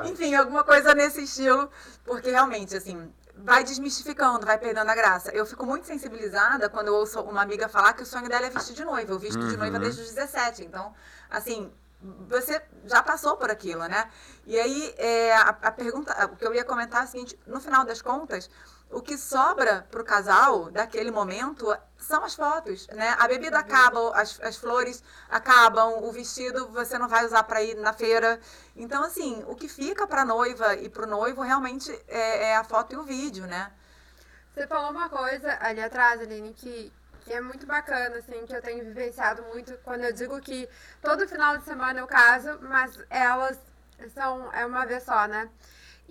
[0.05, 0.09] é.
[0.11, 1.71] Enfim, alguma coisa nesse estilo,
[2.05, 5.31] porque realmente, assim, vai desmistificando, vai perdendo a graça.
[5.33, 8.51] Eu fico muito sensibilizada quando eu ouço uma amiga falar que o sonho dela é
[8.51, 9.13] vestir de noiva.
[9.13, 9.83] Eu visto de noiva Uhum.
[9.83, 10.65] desde os 17.
[10.65, 10.93] Então,
[11.31, 11.73] assim,
[12.29, 14.09] você já passou por aquilo, né?
[14.47, 17.61] E aí, é, a, a pergunta, o que eu ia comentar é o seguinte: no
[17.61, 18.49] final das contas,
[18.91, 23.15] o que sobra para o casal daquele momento são as fotos, né?
[23.19, 27.77] A bebida acaba, as, as flores acabam, o vestido você não vai usar para ir
[27.77, 28.41] na feira.
[28.75, 32.57] Então, assim, o que fica para a noiva e para o noivo realmente é, é
[32.57, 33.71] a foto e o vídeo, né?
[34.53, 38.61] Você falou uma coisa ali atrás, Aline, que, que é muito bacana, assim, que eu
[38.61, 40.69] tenho vivenciado muito quando eu digo que
[41.01, 43.57] todo final de semana eu caso, mas elas
[44.13, 45.49] são é uma vez só, né?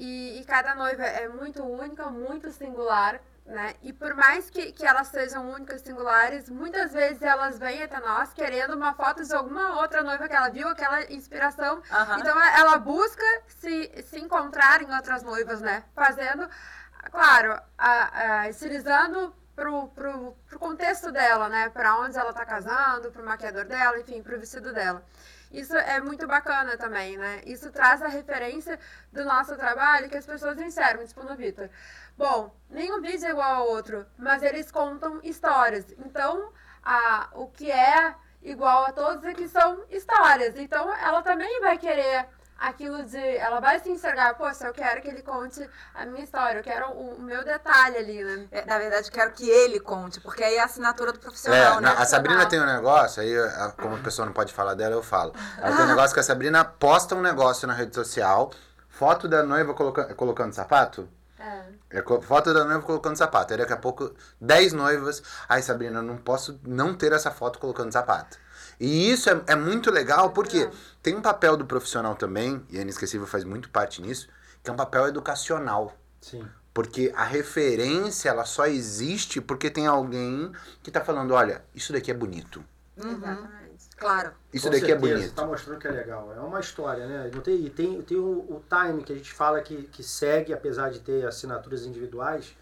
[0.02, 3.76] E, e cada noiva é muito única, muito singular, né?
[3.84, 8.32] E por mais que, que elas sejam únicas, singulares, muitas vezes elas vêm até nós
[8.32, 11.84] querendo uma foto de alguma outra noiva que ela viu, aquela inspiração.
[11.92, 12.18] Aham.
[12.18, 15.84] Então ela busca se, se encontrar em outras noivas, né?
[15.94, 16.50] Fazendo,
[17.12, 21.68] claro, a, a, estilizando pro, pro, pro contexto dela, né?
[21.72, 25.04] Para onde ela tá casando, pro maquiador dela, enfim, pro vestido dela.
[25.52, 27.42] Isso é muito bacana também, né?
[27.46, 28.80] Isso traz a referência
[29.12, 31.70] do nosso trabalho que as pessoas enxergam, tipo no Vitor.
[32.18, 35.92] Bom, nenhum vídeo é igual ao outro, mas eles contam histórias.
[35.98, 40.56] Então, a, o que é igual a todos é que são histórias.
[40.56, 42.28] Então, ela também vai querer
[42.60, 43.18] aquilo de.
[43.38, 46.88] Ela vai se enxergar, poxa, eu quero que ele conte a minha história, eu quero
[46.92, 48.48] o, o meu detalhe ali, né?
[48.52, 51.82] É, na verdade, quero que ele conte, porque aí é a assinatura do profissional, É,
[51.82, 51.96] né?
[51.98, 53.34] a Sabrina tem um negócio, aí
[53.82, 55.34] como a pessoa não pode falar dela, eu falo.
[55.58, 58.52] Ela tem um negócio que a Sabrina posta um negócio na rede social,
[58.88, 61.08] foto da noiva coloca- colocando sapato.
[61.40, 62.00] É.
[62.00, 63.54] É foto da noiva colocando sapato.
[63.54, 65.24] Aí daqui a pouco, 10 noivas.
[65.48, 68.38] Ai, Sabrina, eu não posso não ter essa foto colocando sapato.
[68.80, 70.70] E isso é, é muito legal porque
[71.04, 74.30] tem um papel do profissional também, e a Inesquecível faz muito parte nisso,
[74.64, 75.96] que é um papel educacional.
[76.22, 76.46] Sim.
[76.74, 82.10] Porque a referência, ela só existe porque tem alguém que tá falando, olha, isso daqui
[82.10, 82.64] é bonito.
[82.96, 83.88] Uhum, Exatamente.
[83.98, 84.32] claro.
[84.54, 85.34] Isso Com daqui é certeza, bonito.
[85.34, 86.34] Tá mostrando que é legal.
[86.34, 87.32] É uma história, né?
[87.34, 90.54] Não tem, e tem, tem o, o time que a gente fala que, que segue,
[90.54, 92.56] apesar de ter assinaturas individuais,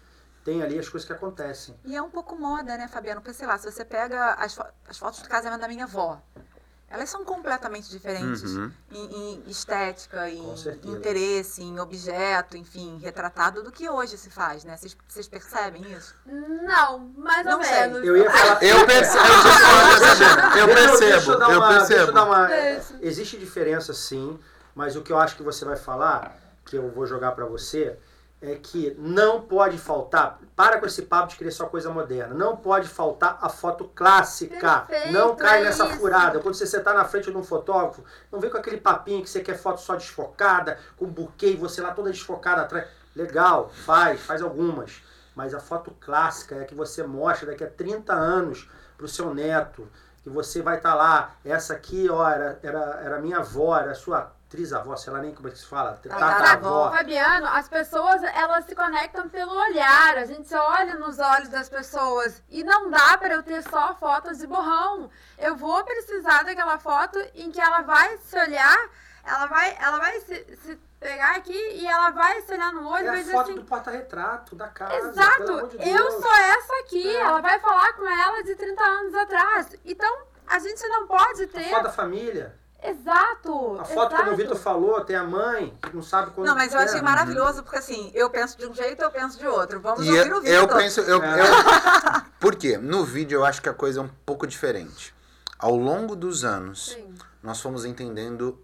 [0.48, 1.74] tem ali as coisas que acontecem.
[1.84, 3.20] E é um pouco moda, né, Fabiano?
[3.20, 6.18] Porque, sei lá, se você pega as, fo- as fotos do casamento da minha avó,
[6.88, 8.72] elas são completamente diferentes uhum.
[8.90, 10.42] em, em, estética, em
[10.86, 14.74] interesse, em objeto, enfim, retratado do que hoje se faz, né?
[15.06, 16.14] Vocês, percebem isso?
[16.24, 18.02] Não, mais ou Não menos.
[18.02, 18.62] Eu ia falar.
[18.64, 19.24] eu percebo.
[20.58, 21.32] eu percebo.
[21.32, 21.88] Eu, eu percebo.
[21.88, 22.48] Deixa eu dar uma.
[23.02, 24.40] Existe diferença, sim,
[24.74, 26.34] mas o que eu acho que você vai falar,
[26.64, 27.98] que eu vou jogar para você,
[28.40, 32.56] é que não pode faltar, para com esse papo de querer só coisa moderna, não
[32.56, 34.80] pode faltar a foto clássica.
[34.80, 35.96] Perfeito, não cai é nessa isso.
[35.96, 36.38] furada.
[36.38, 39.40] Quando você está na frente de um fotógrafo, não vem com aquele papinho que você
[39.40, 42.86] quer foto só desfocada, com buquê e você lá toda desfocada atrás.
[43.14, 45.02] Legal, faz, faz algumas.
[45.34, 49.08] Mas a foto clássica é a que você mostra daqui a 30 anos para o
[49.08, 49.88] seu neto.
[50.22, 53.94] Que você vai estar tá lá, essa aqui, ó, era, era, era minha avó, era
[53.94, 56.90] sua trisavó, sei lá nem como é que se fala, tataravó.
[56.90, 62.42] Fabiano, as pessoas, elas se conectam pelo olhar, a gente olha nos olhos das pessoas
[62.48, 65.10] e não dá para eu ter só fotos de borrão.
[65.36, 68.88] Eu vou precisar daquela foto em que ela vai se olhar,
[69.22, 73.04] ela vai, ela vai se, se pegar aqui e ela vai se olhar no olho
[73.04, 75.08] é e vai dizer foto assim, do porta-retrato da casa.
[75.08, 77.20] Exato, de eu sou essa aqui, é.
[77.20, 79.76] ela vai falar com ela de 30 anos atrás.
[79.84, 81.66] Então, a gente não pode ter...
[81.66, 82.57] A foto da família.
[82.82, 83.78] Exato!
[83.80, 84.16] A foto, exato.
[84.16, 86.46] como o Vitor falou, tem a mãe que não sabe quando.
[86.46, 89.46] Não, mas eu achei maravilhoso, porque assim, eu penso de um jeito, eu penso de
[89.46, 89.80] outro.
[89.80, 90.54] Vamos e ouvir eu, o Vitor.
[90.54, 91.00] Eu penso.
[91.00, 91.40] Eu, é.
[91.40, 91.46] eu,
[92.38, 92.78] por quê?
[92.78, 95.14] No vídeo eu acho que a coisa é um pouco diferente.
[95.58, 97.14] Ao longo dos anos, Sim.
[97.42, 98.62] nós fomos entendendo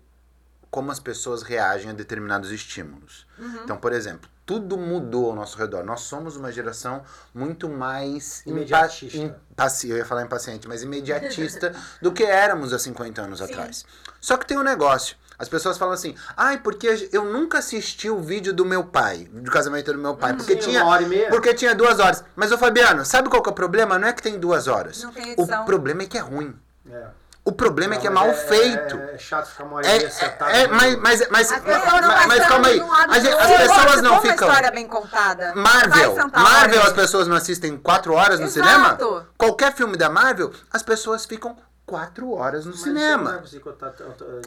[0.71, 3.27] como as pessoas reagem a determinados estímulos.
[3.37, 3.61] Uhum.
[3.65, 5.85] Então, por exemplo, tudo mudou ao nosso redor.
[5.85, 7.03] Nós somos uma geração
[7.35, 9.17] muito mais imediatista.
[9.51, 13.45] Impaci eu ia falar impaciente, mas imediatista do que éramos há 50 anos Sim.
[13.45, 13.87] atrás.
[14.21, 15.17] Só que tem um negócio.
[15.39, 19.51] As pessoas falam assim, ai, porque eu nunca assisti o vídeo do meu pai, do
[19.51, 21.29] casamento do meu pai, hum, porque Sim, tinha, uma hora e meia.
[21.29, 22.25] porque tinha duas horas.
[22.37, 23.99] Mas o Fabiano, sabe qual que é o problema?
[23.99, 25.03] Não é que tem duas horas.
[25.03, 25.63] Não tem edição.
[25.63, 26.55] O problema é que é ruim.
[26.89, 27.07] É.
[27.47, 28.97] O problema não, é que é mal é, feito.
[28.97, 30.51] É, é, chato ficar uma é, sentado.
[30.51, 32.81] É, mas, mas, mas, mas, mas calma aí.
[32.81, 34.47] As, as pessoas não ficam.
[34.47, 35.55] uma história bem contada.
[35.55, 36.17] Marvel.
[36.33, 38.67] Marvel, as pessoas não assistem quatro horas no Exato.
[38.67, 39.29] cinema?
[39.37, 41.55] Qualquer filme da Marvel, as pessoas ficam
[41.85, 43.43] quatro horas no mas cinema.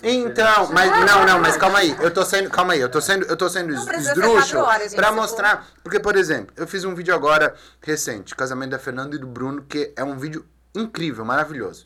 [0.01, 1.95] Então, mas não, não, mas calma aí.
[1.99, 5.99] Eu tô sendo, calma aí, eu tô sendo, eu tô sendo esdrúxulo para mostrar, porque
[5.99, 9.93] por exemplo, eu fiz um vídeo agora recente, casamento da Fernanda e do Bruno, que
[9.95, 11.86] é um vídeo incrível, maravilhoso.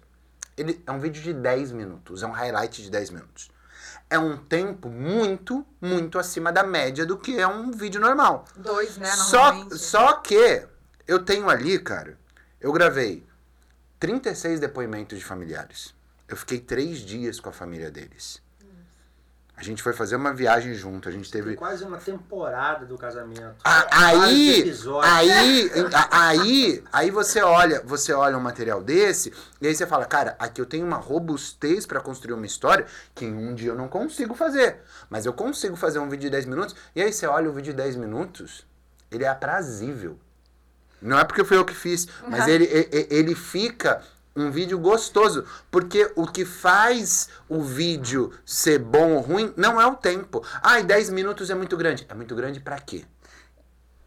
[0.57, 3.49] Ele é um vídeo de 10 minutos, é um highlight de 10 minutos.
[4.09, 8.45] É um tempo muito, muito acima da média do que é um vídeo normal.
[8.57, 9.09] Dois, né?
[9.09, 10.67] Só, só que
[11.07, 12.17] eu tenho ali, cara,
[12.59, 13.25] eu gravei
[13.99, 15.93] 36 depoimentos de familiares.
[16.27, 18.41] Eu fiquei três dias com a família deles.
[19.61, 21.49] A gente foi fazer uma viagem junto, a gente teve...
[21.49, 23.57] Tem quase uma temporada do casamento.
[23.63, 25.71] Ah, aí, aí,
[26.09, 30.59] aí, aí você olha, você olha um material desse e aí você fala, cara, aqui
[30.59, 34.33] eu tenho uma robustez para construir uma história que em um dia eu não consigo
[34.33, 34.79] fazer,
[35.11, 36.75] mas eu consigo fazer um vídeo de 10 minutos.
[36.95, 38.65] E aí você olha o vídeo de 10 minutos,
[39.11, 40.17] ele é aprazível.
[40.99, 42.49] Não é porque foi eu que fiz, mas uhum.
[42.49, 44.01] ele, ele, ele fica
[44.35, 49.85] um vídeo gostoso, porque o que faz o vídeo ser bom ou ruim não é
[49.85, 50.45] o tempo.
[50.61, 52.05] Ai, 10 minutos é muito grande.
[52.09, 53.05] É muito grande para quê?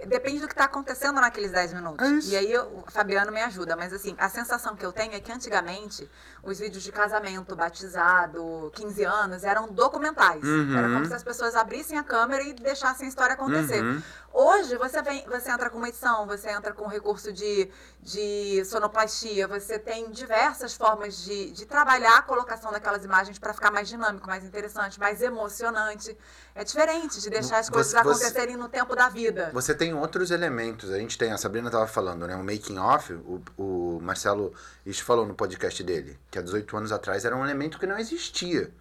[0.06, 2.28] Depende do que está acontecendo naqueles 10 minutos.
[2.28, 5.14] É e aí eu, o Fabiano me ajuda, mas assim, a sensação que eu tenho
[5.14, 6.10] é que antigamente
[6.42, 10.42] os vídeos de casamento, batizado, 15 anos, eram documentais.
[10.42, 10.76] Uhum.
[10.76, 13.82] Era como se as pessoas abrissem a câmera e deixassem a história acontecer.
[13.82, 14.02] Uhum.
[14.36, 17.70] Hoje você vem, você entra com uma edição, você entra com recurso de,
[18.02, 23.70] de sonoplastia, você tem diversas formas de, de trabalhar a colocação daquelas imagens para ficar
[23.70, 26.18] mais dinâmico, mais interessante, mais emocionante.
[26.52, 29.50] É diferente de deixar as coisas você, acontecerem no tempo da vida.
[29.54, 30.90] Você tem outros elementos.
[30.90, 32.34] A gente tem, a Sabrina estava falando, né?
[32.34, 34.52] O making off, o, o Marcelo
[34.84, 37.96] Isto falou no podcast dele, que há 18 anos atrás era um elemento que não
[37.96, 38.72] existia.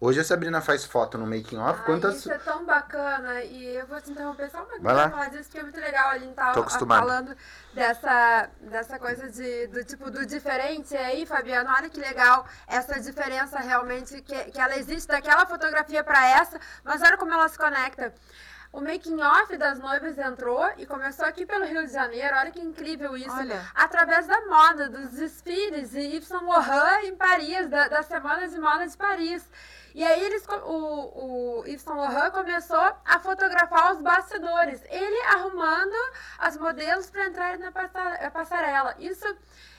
[0.00, 1.78] Hoje a Sabrina faz foto no making off.
[1.80, 2.16] Ai, quantas...
[2.16, 3.42] Isso é tão bacana.
[3.42, 5.10] E eu vou te interromper só uma Vai lá.
[5.10, 6.10] falar disso, que é muito legal.
[6.10, 7.36] A gente tava falando
[7.72, 10.92] dessa, dessa coisa de, do tipo do diferente.
[10.92, 16.02] E aí, Fabiano, olha que legal essa diferença realmente que, que ela existe daquela fotografia
[16.02, 18.12] para essa, mas olha como ela se conecta.
[18.74, 22.34] O making off das noivas entrou e começou aqui pelo Rio de Janeiro.
[22.36, 23.30] Olha que incrível isso.
[23.30, 23.64] Olha.
[23.72, 28.58] Através da moda, dos desfiles de Yves Saint Laurent em Paris, da, das semanas de
[28.58, 29.48] moda de Paris.
[29.94, 34.82] E aí eles, o, o Yves Saint Laurent começou a fotografar os bastidores.
[34.90, 35.94] Ele arrumando
[36.36, 37.70] as modelos para entrar na
[38.32, 38.96] passarela.
[38.98, 39.24] Isso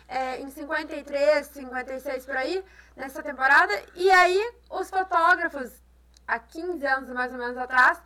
[0.08, 2.64] é, em 53, 56 por aí,
[2.96, 3.74] nessa temporada.
[3.94, 5.70] E aí os fotógrafos,
[6.26, 8.02] há 15 anos mais ou menos atrás,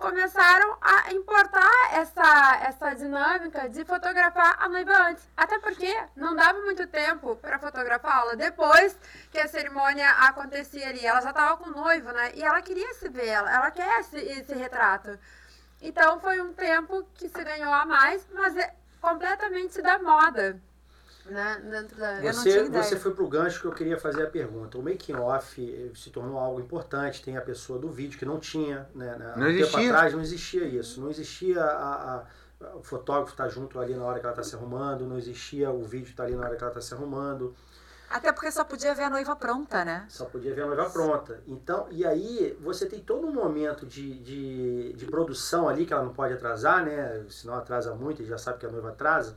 [0.00, 5.28] começaram a importar essa, essa dinâmica de fotografar a noiva antes.
[5.36, 8.98] Até porque não dava muito tempo para fotografá-la depois
[9.30, 11.04] que a cerimônia acontecia ali.
[11.04, 12.32] Ela já estava com o noivo, né?
[12.34, 15.18] E ela queria se ver, ela, ela quer esse, esse retrato.
[15.82, 20.60] Então foi um tempo que se ganhou a mais, mas é completamente da moda.
[21.26, 21.62] Né?
[21.70, 22.20] Dentro da...
[22.20, 24.78] Você, você foi pro gancho que eu queria fazer a pergunta.
[24.78, 28.38] O making off eh, se tornou algo importante, tem a pessoa do vídeo que não
[28.38, 29.16] tinha, né?
[29.16, 29.78] né não existia.
[29.78, 31.00] tempo atrás não existia isso.
[31.00, 34.42] Não existia a, a, o fotógrafo estar tá junto ali na hora que ela está
[34.42, 36.94] se arrumando, não existia o vídeo estar tá ali na hora que ela está se
[36.94, 37.54] arrumando.
[38.10, 40.04] Até porque só podia ver a noiva pronta, né?
[40.08, 41.40] Só podia ver a noiva pronta.
[41.46, 46.02] Então, e aí você tem todo um momento de, de, de produção ali que ela
[46.02, 47.24] não pode atrasar, né?
[47.28, 49.36] Senão atrasa muito, e já sabe que a noiva atrasa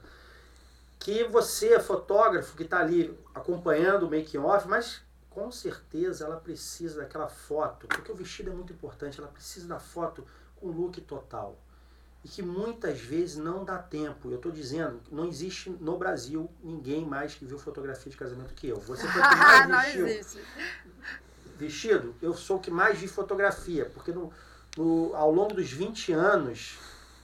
[1.04, 7.02] que você, fotógrafo, que está ali acompanhando o making off, mas com certeza ela precisa
[7.02, 11.60] daquela foto, porque o vestido é muito importante, ela precisa da foto com look total.
[12.24, 14.30] E que muitas vezes não dá tempo.
[14.30, 18.70] Eu estou dizendo, não existe no Brasil ninguém mais que viu fotografia de casamento que
[18.70, 18.78] eu.
[18.78, 20.08] Você foi o que mais não vestiu.
[20.08, 20.42] Existe.
[21.58, 24.32] Vestido, eu sou o que mais vi fotografia, porque no,
[24.78, 26.78] no, ao longo dos 20 anos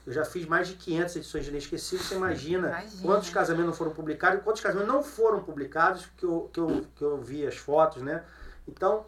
[0.09, 2.03] eu já fiz mais de 500 edições de Inesquecível.
[2.03, 6.25] Você imagina, imagina, quantos casamentos não foram publicados e quantos casamentos não foram publicados, que
[6.25, 8.23] eu, que eu, que eu vi as fotos, né?
[8.67, 9.05] Então,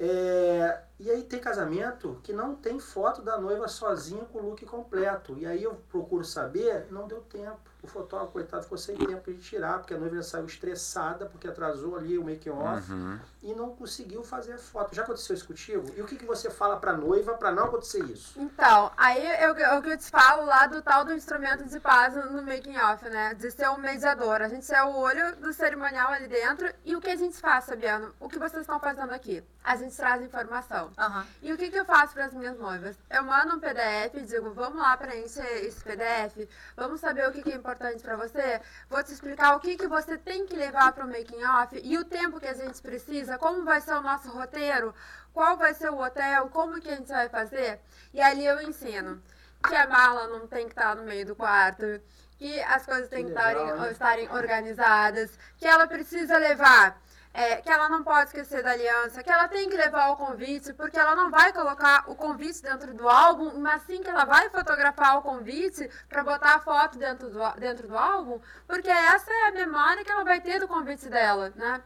[0.00, 4.66] é, e aí tem casamento que não tem foto da noiva sozinha com o look
[4.66, 5.34] completo.
[5.38, 9.40] E aí eu procuro saber, não deu tempo o fotógrafo, coitado, ficou sem tempo de
[9.40, 13.18] tirar, porque a noiva já saiu estressada, porque atrasou ali o making off uhum.
[13.42, 14.94] e não conseguiu fazer a foto.
[14.94, 15.90] Já aconteceu isso contigo?
[15.96, 18.38] E o que, que você fala pra noiva para não acontecer isso?
[18.38, 22.14] Então, aí é o que eu te falo lá do tal do instrumento de paz
[22.14, 23.34] no making off, né?
[23.34, 24.42] De ser um mediador.
[24.42, 26.70] A gente é o olho do cerimonial ali dentro.
[26.84, 28.14] E o que a gente faz, Fabiano?
[28.20, 29.42] O que vocês estão fazendo aqui?
[29.62, 30.90] A gente traz informação.
[30.98, 31.24] Uhum.
[31.42, 32.96] E o que, que eu faço para as minhas noivas?
[33.10, 37.42] Eu mando um PDF e digo, vamos lá preencher esse PDF, vamos saber o que,
[37.42, 40.92] que é importante para você, vou te explicar o que, que você tem que levar
[40.92, 44.00] para o making off e o tempo que a gente precisa, como vai ser o
[44.00, 44.94] nosso roteiro,
[45.32, 47.80] qual vai ser o hotel, como que a gente vai fazer.
[48.14, 49.22] E ali eu ensino
[49.62, 52.00] que a mala não tem que estar no meio do quarto,
[52.38, 56.98] que as coisas têm que, que estarem, estarem organizadas, que ela precisa levar
[57.32, 60.72] é, que ela não pode esquecer da aliança, que ela tem que levar o convite,
[60.72, 64.50] porque ela não vai colocar o convite dentro do álbum, mas sim que ela vai
[64.50, 69.48] fotografar o convite para botar a foto dentro do, dentro do álbum, porque essa é
[69.48, 71.82] a memória que ela vai ter do convite dela, né?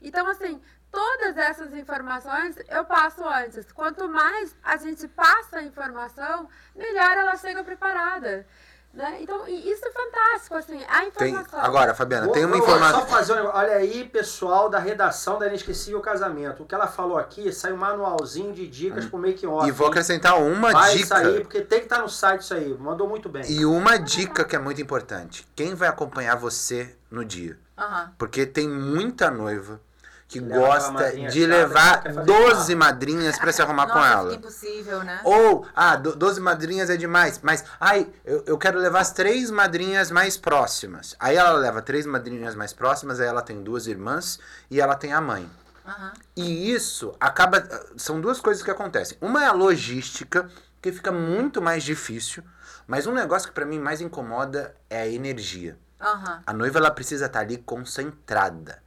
[0.00, 3.70] Então, assim, todas essas informações eu passo antes.
[3.72, 8.46] Quanto mais a gente passa a informação, melhor ela chega preparada.
[8.92, 9.18] Né?
[9.20, 11.44] Então, isso é fantástico, assim, a informação.
[11.44, 13.00] Tem, agora, Fabiana, tem uma informação.
[13.00, 16.62] Só fazer, olha aí, pessoal da redação da Inesquecível Casamento.
[16.62, 19.10] O que ela falou aqui, sai um manualzinho de dicas hum.
[19.10, 19.68] pro make off.
[19.68, 21.14] E vou acrescentar uma vai dica.
[21.14, 22.74] Vai sair, porque tem que estar tá no site isso aí.
[22.78, 23.44] Mandou muito bem.
[23.50, 25.46] E uma dica que é muito importante.
[25.54, 27.58] Quem vai acompanhar você no dia?
[27.78, 28.08] Uhum.
[28.16, 29.78] Porque tem muita noiva
[30.28, 34.34] que gosta de levar 12 madrinhas para se arrumar Nossa, com ela.
[34.34, 35.20] impossível, né?
[35.24, 40.10] Ou, ah, 12 madrinhas é demais, mas, ai, eu, eu quero levar as três madrinhas
[40.10, 41.14] mais próximas.
[41.20, 45.12] Aí ela leva três madrinhas mais próximas, aí ela tem duas irmãs e ela tem
[45.12, 45.48] a mãe.
[45.86, 46.10] Uhum.
[46.34, 47.62] E isso acaba.
[47.96, 49.16] São duas coisas que acontecem.
[49.20, 50.50] Uma é a logística,
[50.82, 52.42] que fica muito mais difícil,
[52.88, 55.78] mas um negócio que para mim mais incomoda é a energia.
[56.00, 56.40] Uhum.
[56.44, 58.82] A noiva ela precisa estar tá ali concentrada,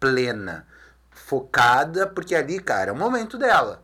[0.00, 0.66] plena
[1.14, 3.82] focada, porque ali, cara, é o momento dela.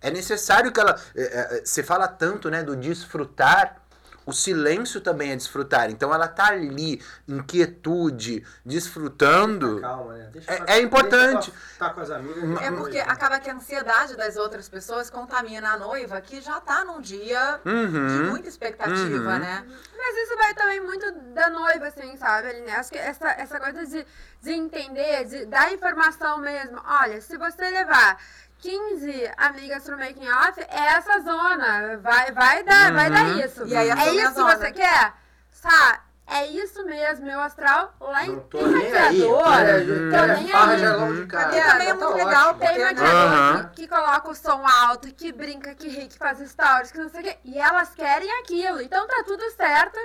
[0.00, 0.98] É necessário que ela.
[1.14, 3.82] É, é, você fala tanto, né, do desfrutar.
[4.26, 5.88] O silêncio também é desfrutar.
[5.88, 9.80] Então ela tá ali, em quietude, desfrutando.
[9.80, 10.30] Calma, né?
[10.32, 11.52] Deixa é, é importante.
[11.78, 12.60] Tá com as amigas.
[12.60, 16.84] É porque acaba que a ansiedade das outras pessoas contamina a noiva que já tá
[16.84, 18.06] num dia uhum.
[18.08, 19.38] de muita expectativa, uhum.
[19.38, 19.64] né?
[19.96, 22.48] Mas isso vai também muito da noiva, assim, sabe?
[22.70, 24.04] Acho que essa, essa coisa de,
[24.42, 26.80] de entender, de dar informação mesmo.
[26.84, 28.18] Olha, se você levar
[28.58, 31.98] 15 amigas pro making off, é essa zona.
[31.98, 32.96] Vai, vai, dar, uhum.
[32.96, 33.66] vai dar isso.
[33.66, 35.12] E aí, é isso que você quer?
[35.50, 36.06] Sabe?
[36.28, 39.78] É isso mesmo, meu astral lá em tem maquiadora.
[39.78, 40.10] Uhum.
[40.10, 41.26] Também aí.
[41.28, 41.70] Cara.
[41.70, 43.68] também é muito legal, tem maquiadora uhum.
[43.68, 47.08] que, que, coloca o som alto, que brinca, que ri, que faz stories, que não
[47.08, 47.38] sei o quê.
[47.44, 48.80] E elas querem aquilo.
[48.82, 49.98] Então tá tudo certo.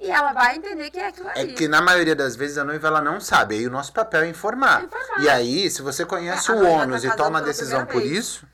[0.00, 1.52] E ela vai entender que é aquilo ali.
[1.52, 3.56] É que na maioria das vezes a noiva ela não sabe.
[3.56, 4.84] Aí o nosso papel é informar.
[4.84, 5.22] informar.
[5.22, 8.12] E aí, se você conhece é, o ônus tá e toma a decisão por vez.
[8.12, 8.46] isso,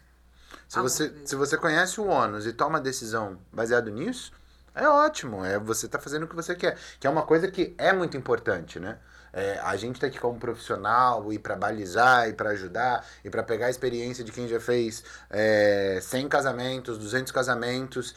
[0.69, 4.33] se você, se você conhece o ônus e toma a decisão baseado nisso,
[4.75, 5.45] é ótimo.
[5.45, 6.77] É você tá fazendo o que você quer.
[6.99, 8.99] Que é uma coisa que é muito importante, né?
[9.33, 13.43] É, a gente tá aqui como profissional e para balizar e para ajudar e para
[13.43, 18.15] pegar a experiência de quem já fez é, 100 casamentos, 200 casamentos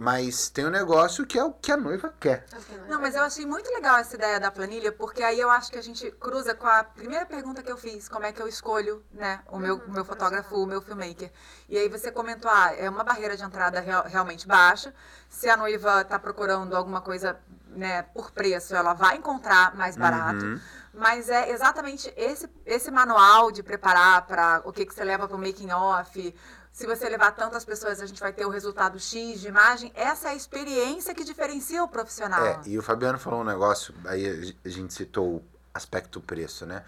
[0.00, 2.46] Mas tem um negócio que é o que a noiva quer.
[2.88, 5.76] Não, mas eu achei muito legal essa ideia da planilha, porque aí eu acho que
[5.76, 9.04] a gente cruza com a primeira pergunta que eu fiz, como é que eu escolho,
[9.12, 11.30] né, o meu, o meu fotógrafo, o meu filmmaker.
[11.68, 14.94] E aí você comentou, ah, é uma barreira de entrada real, realmente baixa.
[15.28, 17.38] Se a noiva está procurando alguma coisa,
[17.68, 20.42] né, por preço, ela vai encontrar mais barato.
[20.42, 20.60] Uhum.
[20.94, 25.36] Mas é exatamente esse, esse manual de preparar para o que, que você leva para
[25.36, 26.34] o making off,
[26.72, 29.92] se você levar tantas pessoas, a gente vai ter o resultado X de imagem.
[29.94, 32.44] Essa é a experiência que diferencia o profissional.
[32.44, 35.44] É, e o Fabiano falou um negócio, aí a gente citou o
[35.74, 36.84] aspecto preço, né?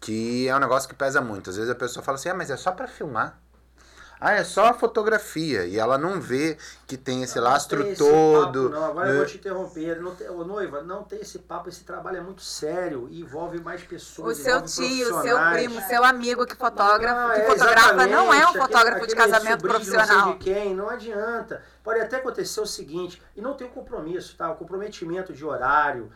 [0.00, 1.50] Que é um negócio que pesa muito.
[1.50, 3.38] Às vezes a pessoa fala assim, ah, mas é só para filmar.
[4.20, 5.64] Ah, é só a fotografia.
[5.66, 6.56] E ela não vê
[6.86, 8.70] que tem esse não, lastro tem esse todo.
[8.70, 9.12] Papo, não, agora né?
[9.12, 10.00] eu vou te interromper.
[10.00, 13.60] Não tem, ô, noiva, não tem esse papo, esse trabalho é muito sério e envolve
[13.60, 14.38] mais pessoas.
[14.38, 18.34] O seu tio, o seu primo, seu amigo que fotografa, não, que é, fotografa não
[18.34, 20.06] é um fotógrafo aquele, de casamento profissional.
[20.06, 21.62] Não sei de quem, não adianta.
[21.82, 24.50] Pode até acontecer o seguinte, e não tem o compromisso, tá?
[24.50, 26.10] O comprometimento de horário,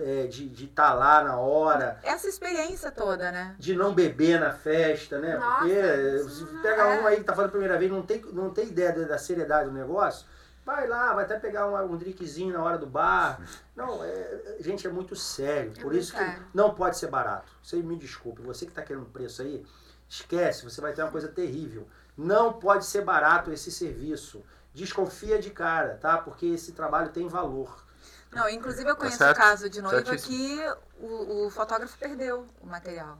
[0.00, 1.98] é, de estar tá lá na hora.
[2.02, 3.54] Essa experiência toda, né?
[3.58, 5.36] De não beber na festa, né?
[5.36, 7.00] Nossa, Porque se pega é.
[7.00, 9.18] um aí que tá falando a primeira vez, não tem, não tem ideia da, da
[9.18, 10.26] seriedade do negócio,
[10.64, 13.40] vai lá, vai até pegar um, um drinkzinho na hora do bar.
[13.74, 15.72] Não, é, gente, é muito sério.
[15.76, 17.50] É Por isso que não pode ser barato.
[17.62, 19.64] Você me desculpe, você que está querendo preço aí,
[20.08, 21.88] esquece, você vai ter uma coisa terrível.
[22.16, 24.44] Não pode ser barato esse serviço.
[24.74, 26.18] Desconfia de cara, tá?
[26.18, 27.87] Porque esse trabalho tem valor.
[28.32, 30.60] Não, inclusive eu tá conheço um caso de noiva que
[31.00, 33.18] o, o, fotógrafo perdeu o material.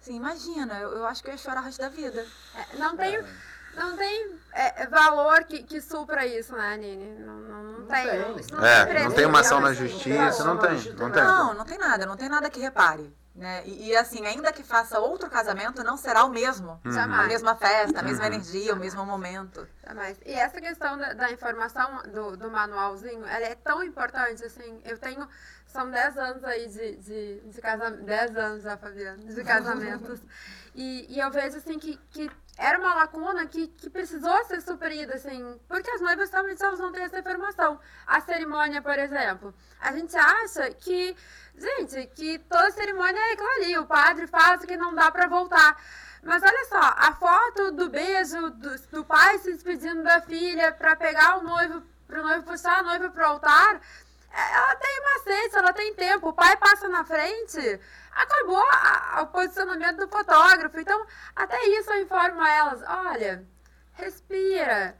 [0.00, 2.26] Sim, imagina, eu, eu, acho que eu ia chorar o resto da vida.
[2.54, 3.24] É, não tem,
[3.74, 7.18] não tem é, é, valor que, que supra isso, né, Nini?
[7.20, 8.06] Não, não, não, não tem.
[8.06, 8.46] tem.
[8.52, 10.92] Não, é, não tem uma ação na justiça, não tem.
[10.92, 11.24] Não tem.
[11.24, 13.14] Não, não tem nada, não tem nada que repare.
[13.34, 13.66] Né?
[13.66, 16.80] E, e, assim, ainda que faça outro casamento, não será o mesmo.
[16.84, 16.98] Uhum.
[17.00, 18.32] A mesma festa, a mesma uhum.
[18.32, 19.66] energia, o mesmo momento.
[19.84, 20.16] Jamais.
[20.24, 24.96] E essa questão da, da informação do, do, manualzinho, ela é tão importante, assim, eu
[24.98, 25.28] tenho,
[25.66, 30.20] são 10 anos aí de, de, de casamento, 10 anos, a Fabiana, de casamentos,
[30.72, 35.14] e, e eu vejo, assim, que, que era uma lacuna que, que precisou ser suprida,
[35.14, 37.80] assim, porque as noivas realmente elas não têm essa informação.
[38.06, 41.16] A cerimônia, por exemplo, a gente acha que
[41.56, 43.78] Gente, que toda cerimônia é aquilo ali.
[43.78, 45.76] O padre faz que não dá para voltar.
[46.22, 50.96] Mas olha só, a foto do beijo do, do pai se despedindo da filha para
[50.96, 53.80] pegar o noivo, para o noivo puxar a noiva pro altar,
[54.32, 56.28] é, ela tem macete, ela tem tempo.
[56.28, 57.80] O pai passa na frente,
[58.12, 60.80] acabou a, a, o posicionamento do fotógrafo.
[60.80, 62.82] Então, até isso eu informo a elas.
[62.82, 63.44] Olha,
[63.92, 64.96] respira.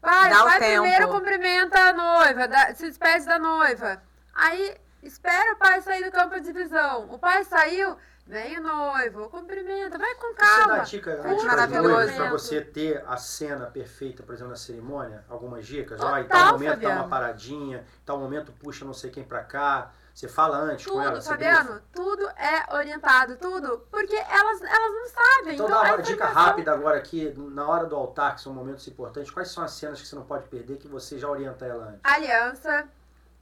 [0.00, 4.02] Pai, Dá pai primeiro cumprimenta a noiva, se despede da noiva.
[4.34, 4.76] Aí
[5.06, 7.08] Espera o pai sair do campo de visão.
[7.12, 7.96] O pai saiu,
[8.26, 10.84] vem o noivo, cumprimenta, vai com calma.
[10.84, 15.24] Você dá dica, maravilhoso para você ter a cena perfeita, por exemplo, na cerimônia?
[15.28, 16.00] Algumas dicas?
[16.00, 16.94] Total, Ó, em tal momento Fabiano.
[16.94, 19.92] dá uma paradinha, em tal momento puxa não sei quem para cá.
[20.12, 21.20] Você fala antes tudo, com ela?
[21.20, 23.86] Fabiano, tudo é orientado, tudo.
[23.90, 25.54] Porque elas, elas não sabem.
[25.54, 28.88] Então, então dá uma dica rápida agora aqui, na hora do altar, que são momentos
[28.88, 29.30] importantes.
[29.30, 32.00] Quais são as cenas que você não pode perder que você já orienta ela antes?
[32.02, 32.88] Aliança,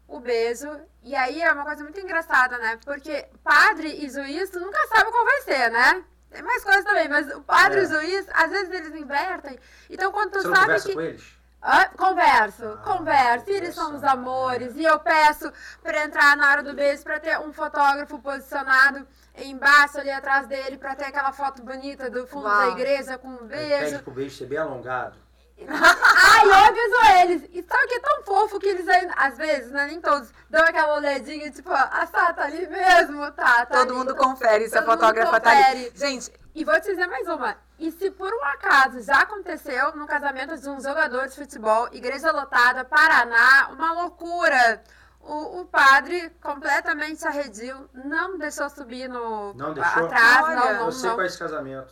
[0.08, 0.68] o beijo.
[1.02, 2.78] E aí é uma coisa muito engraçada, né?
[2.84, 6.04] Porque padre e juiz, tu nunca sabe qual vai ser, né?
[6.30, 7.82] Tem mais coisas também, mas o padre é.
[7.82, 9.58] e o juiz, às vezes eles invertem.
[9.88, 10.94] Então quando tu Você sabe que.
[10.94, 11.34] Com eles?
[11.66, 13.48] Ah, converso, ah, converso.
[13.48, 14.76] Eles são os amores.
[14.76, 15.50] E eu peço
[15.82, 20.76] para entrar na hora do beijo para ter um fotógrafo posicionado embaixo ali atrás dele
[20.76, 22.66] para ter aquela foto bonita do fundo Uau.
[22.66, 23.72] da igreja com um beijo.
[23.72, 25.23] Ele pede pro beijo ser bem alongado.
[25.66, 27.50] Ai, eu aviso eles.
[27.52, 28.86] E sabe que é tão fofo que eles,
[29.16, 33.64] às vezes, né, nem todos, dão aquela olhadinha, tipo, a Sá tá ali mesmo, tá?
[33.64, 33.92] tá Todo ali.
[33.92, 35.92] mundo confere se a fotógrafa tá ali.
[35.94, 37.56] Gente, e vou te dizer mais uma.
[37.78, 42.30] E se por um acaso já aconteceu no casamento de um jogador de futebol, igreja
[42.30, 44.82] lotada, Paraná, uma loucura.
[45.26, 50.04] O, o, padre completamente arredio, não deixou subir no não deixou?
[50.04, 50.84] atrás, Olha, não, não.
[50.84, 51.16] Eu sei não.
[51.16, 51.84] qual é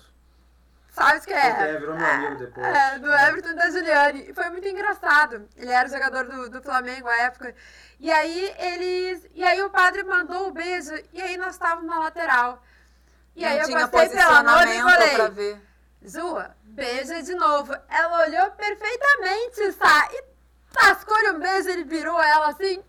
[0.93, 1.16] esse casamento.
[1.16, 1.68] Sabe o que é?
[1.68, 2.66] É, virou meu amigo depois.
[2.66, 4.30] É, do Everton e da Juliane.
[4.30, 5.49] E foi muito engraçado.
[5.57, 7.55] Ele era jogador do, do Flamengo à época.
[7.99, 9.26] E aí eles.
[9.34, 10.93] E aí o padre mandou o beijo.
[11.12, 12.62] E aí nós estávamos na lateral.
[13.34, 15.61] E Não aí eu passei pela noiva e falei.
[16.07, 17.72] Zua, beija de novo.
[17.88, 20.14] Ela olhou perfeitamente, sabe?
[20.14, 20.24] E
[20.72, 22.82] tascou-lhe um beijo, ele virou ela assim.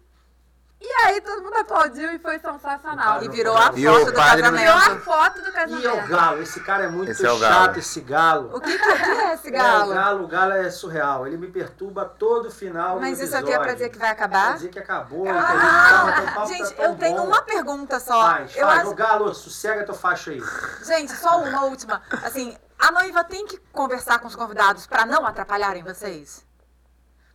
[0.86, 3.24] E aí todo mundo aplaudiu e foi sensacional.
[3.24, 4.58] E virou a foto do casamento.
[4.58, 5.82] Virou a foto do casamento.
[5.82, 8.50] E é o galo, esse cara é muito esse é chato, esse galo.
[8.54, 9.94] O que, que é esse galo?
[9.94, 10.24] É, o galo?
[10.26, 13.90] O galo é surreal, ele me perturba todo final Mas isso aqui é pra dizer
[13.90, 14.48] que vai acabar?
[14.48, 17.28] Pra dizer que acabou, ah, que Gente, tá eu tenho bom.
[17.28, 18.22] uma pergunta só.
[18.22, 18.82] Faz, eu faz.
[18.82, 18.90] Acho...
[18.90, 20.44] O galo, sossega teu facho aí.
[20.86, 22.02] Gente, só uma última.
[22.26, 26.46] Assim, a noiva tem que conversar com os convidados pra não atrapalharem vocês?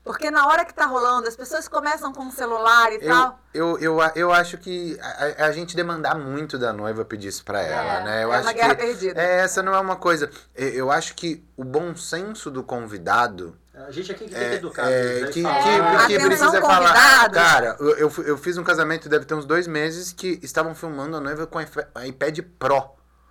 [0.08, 3.38] Porque na hora que tá rolando, as pessoas começam com o celular e eu, tal.
[3.52, 7.60] Eu, eu, eu acho que a, a, gente demandar muito da noiva pedir isso pra
[7.60, 8.24] ela, é, né?
[8.24, 9.20] Eu é acho uma guerra que, perdida.
[9.20, 10.30] É, essa não é uma coisa.
[10.54, 13.54] Eu acho que o bom senso do convidado.
[13.86, 14.90] A gente aqui que tem que educar.
[14.90, 16.78] É, que, que, É, que precisa falar.
[16.78, 17.36] convidados.
[17.36, 21.18] Cara, eu, eu, eu fiz um casamento, deve ter uns dois meses, que estavam filmando
[21.18, 22.82] a noiva com a iPad Pro.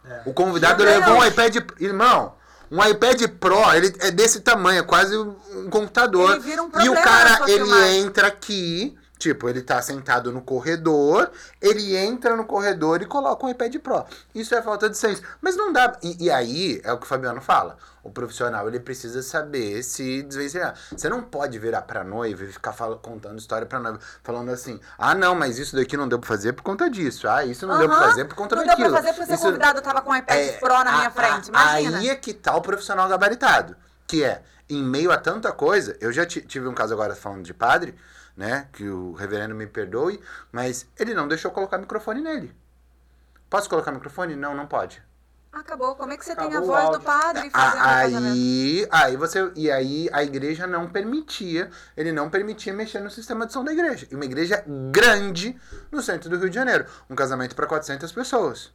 [0.06, 0.22] É.
[0.28, 1.56] O convidado levou um iPad.
[1.80, 2.36] Irmão,
[2.72, 6.32] um iPad Pro, ele é desse tamanho, é quase um computador.
[6.32, 11.30] Ele vira um e o cara, ele entra aqui, tipo, ele tá sentado no corredor,
[11.62, 14.06] ele entra no corredor e coloca um iPad Pro.
[14.34, 15.22] Isso é falta de senso.
[15.42, 15.98] Mas não dá.
[16.04, 17.78] E, e aí, é o que o Fabiano fala.
[18.04, 20.74] O profissional, ele precisa saber se desvencilhar.
[20.96, 24.80] Você não pode virar pra noiva e ficar fala- contando história pra noiva, falando assim:
[24.98, 27.28] ah, não, mas isso daqui não deu pra fazer por conta disso.
[27.28, 28.88] Ah, isso não deu pra fazer por conta Não daquilo.
[28.92, 31.12] deu pra fazer porque Isso- convidado tava com o iPad é, Pro na minha a-
[31.12, 31.50] frente.
[31.52, 31.98] a- Imagina.
[32.00, 33.76] Aí é que tá o profissional gabaritado.
[34.08, 37.44] Que é, em meio a tanta coisa, eu já ti- tive um caso agora falando
[37.44, 37.94] de padre,
[38.38, 38.70] né?
[38.72, 40.22] Que o reverendo me perdoe,
[40.52, 42.56] mas ele não deixou colocar microfone nele.
[43.50, 44.36] Posso colocar microfone?
[44.36, 45.02] Não, não pode.
[45.52, 45.96] Acabou.
[45.96, 47.02] Como é que você tem a Acabou voz do áudio.
[47.02, 48.34] padre fazendo o casamento?
[48.36, 49.52] Aí, aí você.
[49.56, 53.72] E aí a igreja não permitia, ele não permitia mexer no sistema de som da
[53.74, 54.08] igreja.
[54.12, 55.60] E uma igreja grande
[55.92, 56.86] no centro do Rio de Janeiro.
[57.10, 58.72] Um casamento para 400 pessoas.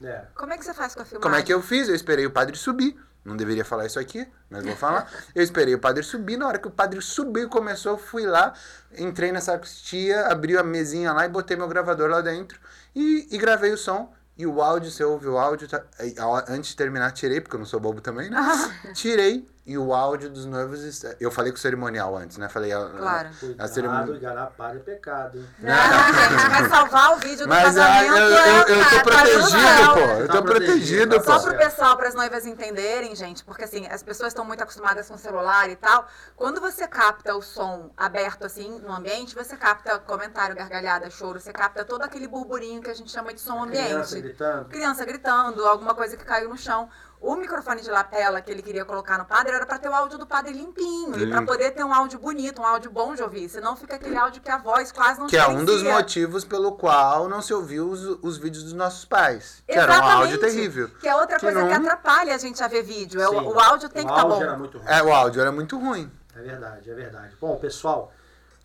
[0.00, 0.26] É.
[0.34, 1.22] Como é que você faz com a filmagem?
[1.22, 1.88] Como é que eu fiz?
[1.88, 2.96] Eu esperei o padre subir.
[3.24, 5.08] Não deveria falar isso aqui, mas vou falar.
[5.34, 6.36] Eu esperei o padre subir.
[6.36, 8.52] Na hora que o padre subiu e começou, eu fui lá,
[8.98, 12.58] entrei na sacristia, abri a mesinha lá e botei meu gravador lá dentro.
[12.94, 14.12] E, e gravei o som.
[14.36, 15.68] E o áudio, você ouve o áudio.
[15.68, 15.82] tá-
[16.18, 18.38] a- Antes de terminar, tirei, porque eu não sou bobo também, né?
[18.94, 19.46] Tirei.
[19.64, 20.80] E o áudio dos noivos.
[20.82, 22.48] está- Eu falei com o cerimonial antes, né?
[22.48, 22.72] Falei.
[22.72, 23.28] a- Claro.
[23.28, 24.16] A Cuidado, cerimônia.
[24.16, 25.46] enganar padre é pecado, hein?
[25.60, 25.68] Não,
[26.40, 28.16] gente, vai salvar o vídeo do Mas ah, casamento.
[28.16, 30.00] eu, eu, eu tô tá protegido, pô.
[30.00, 31.32] Eu Tá tô protegido, protegido, tá pô.
[31.32, 35.08] Só pro pessoal, para as noivas entenderem, gente, porque assim, as pessoas estão muito acostumadas
[35.08, 36.06] com o celular e tal.
[36.36, 41.52] Quando você capta o som aberto assim no ambiente, você capta comentário, gargalhada, choro, você
[41.52, 44.20] capta todo aquele burburinho que a gente chama de som Criança ambiente.
[44.20, 44.64] gritando.
[44.68, 46.88] Criança gritando, alguma coisa que caiu no chão.
[47.22, 50.18] O microfone de lapela que ele queria colocar no padre era para ter o áudio
[50.18, 53.48] do padre limpinho e para poder ter um áudio bonito, um áudio bom de ouvir.
[53.48, 56.72] Senão fica aquele áudio que a voz quase não Que é um dos motivos pelo
[56.72, 59.62] qual não se ouviu os, os vídeos dos nossos pais.
[59.68, 60.88] Que era um áudio terrível.
[61.00, 63.20] Que é outra Que coisa que não- atrapalha a gente a ver vídeo.
[63.20, 63.46] É o, Sim.
[63.46, 64.42] o áudio tem o que estar áudio bom.
[64.42, 64.86] era muito ruim.
[64.88, 66.12] É, o áudio era muito ruim.
[66.34, 67.36] É verdade, é verdade.
[67.40, 68.12] Bom, pessoal,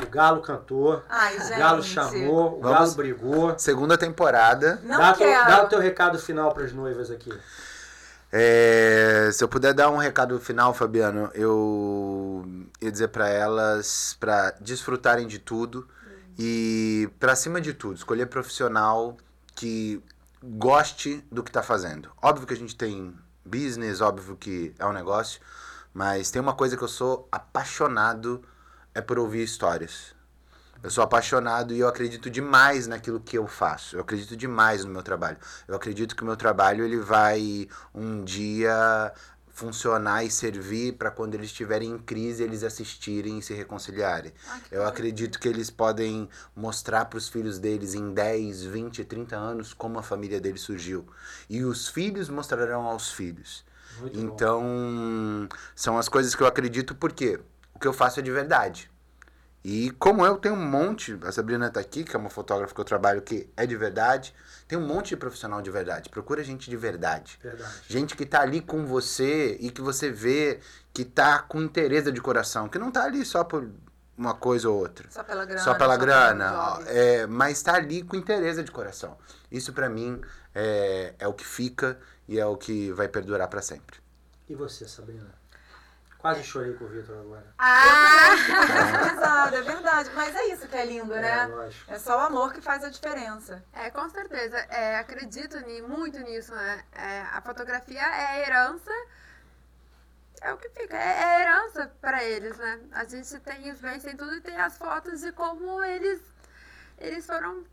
[0.01, 1.49] o Galo cantou, Ai, o.
[1.60, 3.60] Galo chamou, o Vamos- Galo brigou.
[3.60, 4.80] Segunda temporada.
[4.84, 5.47] Não dá, teu, quero.
[5.47, 7.32] dá o teu recado final para as noivas aqui.
[8.39, 12.45] É, se eu puder dar um recado final, Fabiano, eu
[12.79, 15.88] ia dizer pra elas para desfrutarem de tudo
[16.38, 19.17] e para cima de tudo, escolher profissional
[19.55, 20.03] que
[20.43, 22.11] goste do que tá fazendo.
[22.21, 23.11] Óbvio que a gente tem
[23.43, 25.41] business, óbvio que é um negócio,
[25.91, 28.43] mas tem uma coisa que eu sou apaixonado
[28.93, 30.13] é por ouvir histórias.
[30.88, 33.97] Eu sou apaixonado e eu acredito demais naquilo que eu faço.
[33.97, 35.38] Eu acredito demais no meu trabalho.
[35.67, 39.11] Eu acredito que o meu trabalho ele vai um dia
[39.49, 44.31] funcionar e servir para quando eles estiverem em crise eles assistirem e se reconciliarem.
[44.69, 44.88] Que Eu bom.
[44.88, 49.99] acredito que eles podem mostrar para os filhos deles em 10, 20, 30 anos como
[49.99, 51.05] a família deles surgiu.
[51.49, 53.65] E os filhos mostrarão aos filhos.
[53.99, 54.23] Muito bom.
[54.23, 57.41] Então, são as coisas que eu acredito porque
[57.75, 58.89] o que eu faço é de verdade.
[59.64, 62.80] E como eu tenho um monte, a Sabrina tá aqui, que é uma fotógrafa que
[62.80, 64.34] eu trabalho que é de verdade,
[64.68, 66.10] tem um monte de profissional de verdade.
[66.10, 67.38] Procura gente de verdade.
[67.41, 67.74] Verdade.
[67.88, 70.60] Gente que tá ali com você e que você vê
[70.93, 73.70] que tá com interesse de coração, que não tá ali só por
[74.18, 75.08] uma coisa ou outra.
[75.12, 75.62] Só pela grana.
[75.62, 79.18] Só pela pelos grana, é, mas tá ali com interesse de coração.
[79.51, 80.20] Isso pra mim
[80.55, 83.97] é, é o que fica e é o que vai perdurar pra sempre.
[84.49, 85.36] E você, Sabrina?
[86.20, 87.53] Quase chorei com o Vitor agora.
[87.59, 88.34] Ah!
[89.13, 90.09] Exato, é verdade.
[90.15, 91.45] Mas é isso que é lindo, É, né?
[91.45, 91.91] lógico.
[91.93, 93.63] É só o amor que faz a diferença.
[93.72, 94.57] É, com certeza.
[94.57, 96.84] É, acredito ni- muito nisso, né?
[96.93, 98.91] É, a fotografia é herança.
[100.41, 102.80] É o que fica, é, é herança para eles, né?
[102.91, 106.20] A gente tem os bens, tem tudo e tem as fotos de como eles,
[106.99, 107.63] eles foram.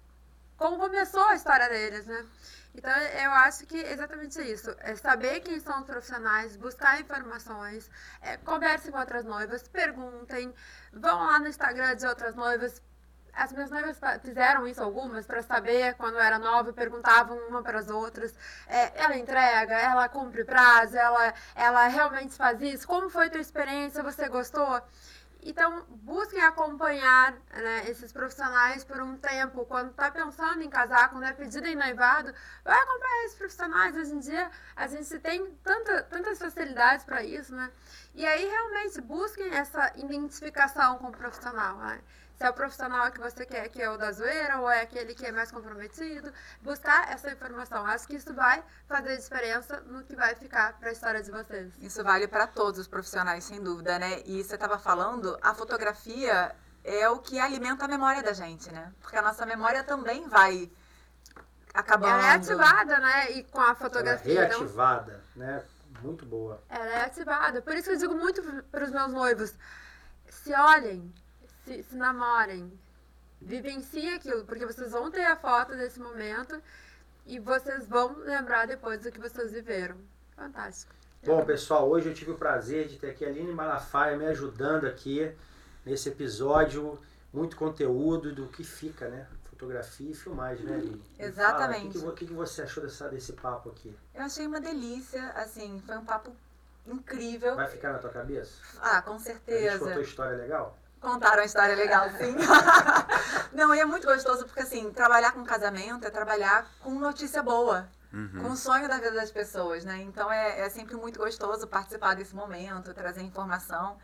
[0.56, 2.24] Como começou a história deles, né?
[2.74, 4.74] Então eu acho que exatamente isso.
[4.80, 10.52] É saber quem são os profissionais, buscar informações, é, converse com outras noivas, perguntem,
[10.92, 12.82] vão lá no Instagram de outras noivas,
[13.36, 17.90] as minhas noivas fizeram isso algumas para saber quando era nova, perguntavam uma para as
[17.90, 18.34] outras.
[18.68, 22.86] é, ela entrega, ela cumpre prazo, ela, ela realmente faz isso.
[22.86, 24.02] Como foi a tua experiência?
[24.02, 24.80] Você gostou?
[25.46, 29.66] Então, busquem acompanhar né, esses profissionais por um tempo.
[29.66, 32.32] Quando está pensando em casar, quando é pedido em noivado,
[32.64, 33.94] vai acompanhar esses profissionais.
[33.94, 37.70] Hoje em dia, a gente tem tanta, tantas facilidades para isso, né?
[38.14, 41.76] E aí, realmente, busquem essa identificação com o profissional.
[41.76, 42.00] Né?
[42.36, 45.14] Se é o profissional que você quer, que é o da zoeira, ou é aquele
[45.14, 46.32] que é mais comprometido.
[46.62, 47.86] Buscar essa informação.
[47.86, 51.72] Acho que isso vai fazer diferença no que vai ficar para a história de vocês.
[51.80, 54.22] Isso vale para todos os profissionais, sem dúvida, né?
[54.26, 58.92] E você estava falando, a fotografia é o que alimenta a memória da gente, né?
[59.00, 60.70] Porque a nossa memória também vai
[61.72, 62.14] acabando.
[62.14, 63.30] Ela é ativada, né?
[63.32, 64.40] E com a fotografia.
[64.40, 65.46] Ela é reativada, então...
[65.46, 65.64] né?
[66.02, 66.60] Muito boa.
[66.68, 67.62] Ela é ativada.
[67.62, 69.54] Por isso que eu digo muito para os meus noivos:
[70.28, 71.14] se olhem,
[71.64, 72.70] se, se namorem,
[73.40, 76.60] vivenciem aquilo, porque vocês vão ter a foto desse momento
[77.26, 79.96] e vocês vão lembrar depois do que vocês viveram.
[80.36, 80.94] Fantástico.
[81.24, 84.86] Bom, pessoal, hoje eu tive o prazer de ter aqui a Aline Malafaia me ajudando
[84.86, 85.34] aqui
[85.84, 86.98] nesse episódio.
[87.32, 89.26] Muito conteúdo do que fica, né?
[89.44, 91.02] Fotografia e filmagem, né, Aline?
[91.18, 91.98] Exatamente.
[91.98, 93.96] o que, que, que, você achou dessa, desse papo aqui?
[94.14, 96.30] Eu achei uma delícia, assim, foi um papo
[96.86, 97.56] incrível.
[97.56, 98.60] Vai ficar na tua cabeça?
[98.80, 99.68] Ah, com certeza.
[99.68, 100.78] A gente contou história legal?
[101.04, 102.34] Contaram uma história legal, sim.
[103.52, 107.86] Não, e é muito gostoso porque, assim, trabalhar com casamento é trabalhar com notícia boa.
[108.12, 108.42] Uhum.
[108.42, 110.00] Com o sonho da vida das pessoas, né?
[110.00, 113.98] Então é, é sempre muito gostoso participar desse momento, trazer informação.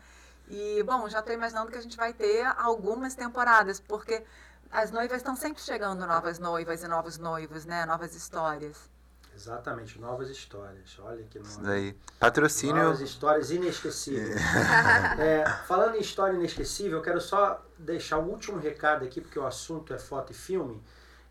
[0.47, 4.23] E, bom, já estou imaginando que a gente vai ter algumas temporadas, porque
[4.69, 7.85] as noivas estão sempre chegando novas noivas e novos noivos, né?
[7.85, 8.77] Novas histórias.
[9.35, 10.97] Exatamente, novas histórias.
[10.99, 11.49] Olha que nome.
[11.49, 11.95] Isso daí.
[12.19, 12.83] Patrocínio.
[12.83, 14.39] Novas histórias inesquecíveis.
[15.19, 19.45] é, falando em história inesquecível, eu quero só deixar o último recado aqui, porque o
[19.45, 20.81] assunto é foto e filme.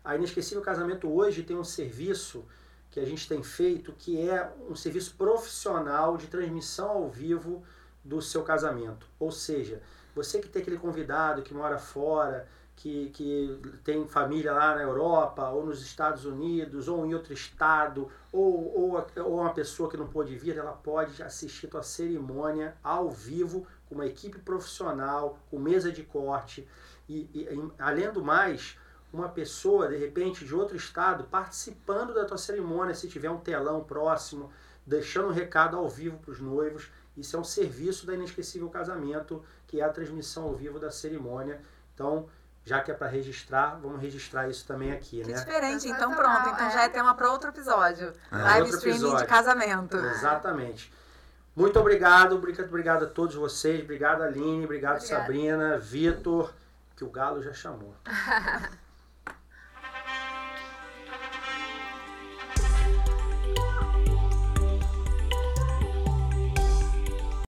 [0.03, 2.43] A Inesquecível Casamento hoje tem um serviço
[2.89, 7.63] que a gente tem feito, que é um serviço profissional de transmissão ao vivo
[8.03, 9.07] do seu casamento.
[9.19, 9.81] Ou seja,
[10.13, 12.47] você que tem aquele convidado que mora fora,
[12.81, 18.09] que, que tem família lá na Europa, ou nos Estados Unidos, ou em outro estado,
[18.31, 23.11] ou, ou, ou uma pessoa que não pôde vir, ela pode assistir tua cerimônia ao
[23.11, 26.67] vivo, com uma equipe profissional, com mesa de corte,
[27.07, 28.75] e, e além do mais,
[29.13, 33.83] uma pessoa, de repente, de outro estado, participando da tua cerimônia, se tiver um telão
[33.83, 34.51] próximo,
[34.87, 36.89] deixando um recado ao vivo para os noivos.
[37.15, 41.61] Isso é um serviço da Inesquecível Casamento, que é a transmissão ao vivo da cerimônia.
[41.93, 42.27] Então,
[42.63, 45.37] já que é para registrar, vamos registrar isso também aqui, que né?
[45.37, 48.13] diferente, então pronto, então já é tema para outro episódio.
[48.31, 48.35] É.
[48.35, 49.25] Live outro streaming episódio.
[49.25, 49.97] de casamento.
[49.97, 50.93] Exatamente.
[51.55, 55.21] Muito obrigado, obrigado a todos vocês, obrigado Aline, obrigado Obrigada.
[55.21, 56.53] Sabrina, Vitor,
[56.95, 57.95] que o Galo já chamou.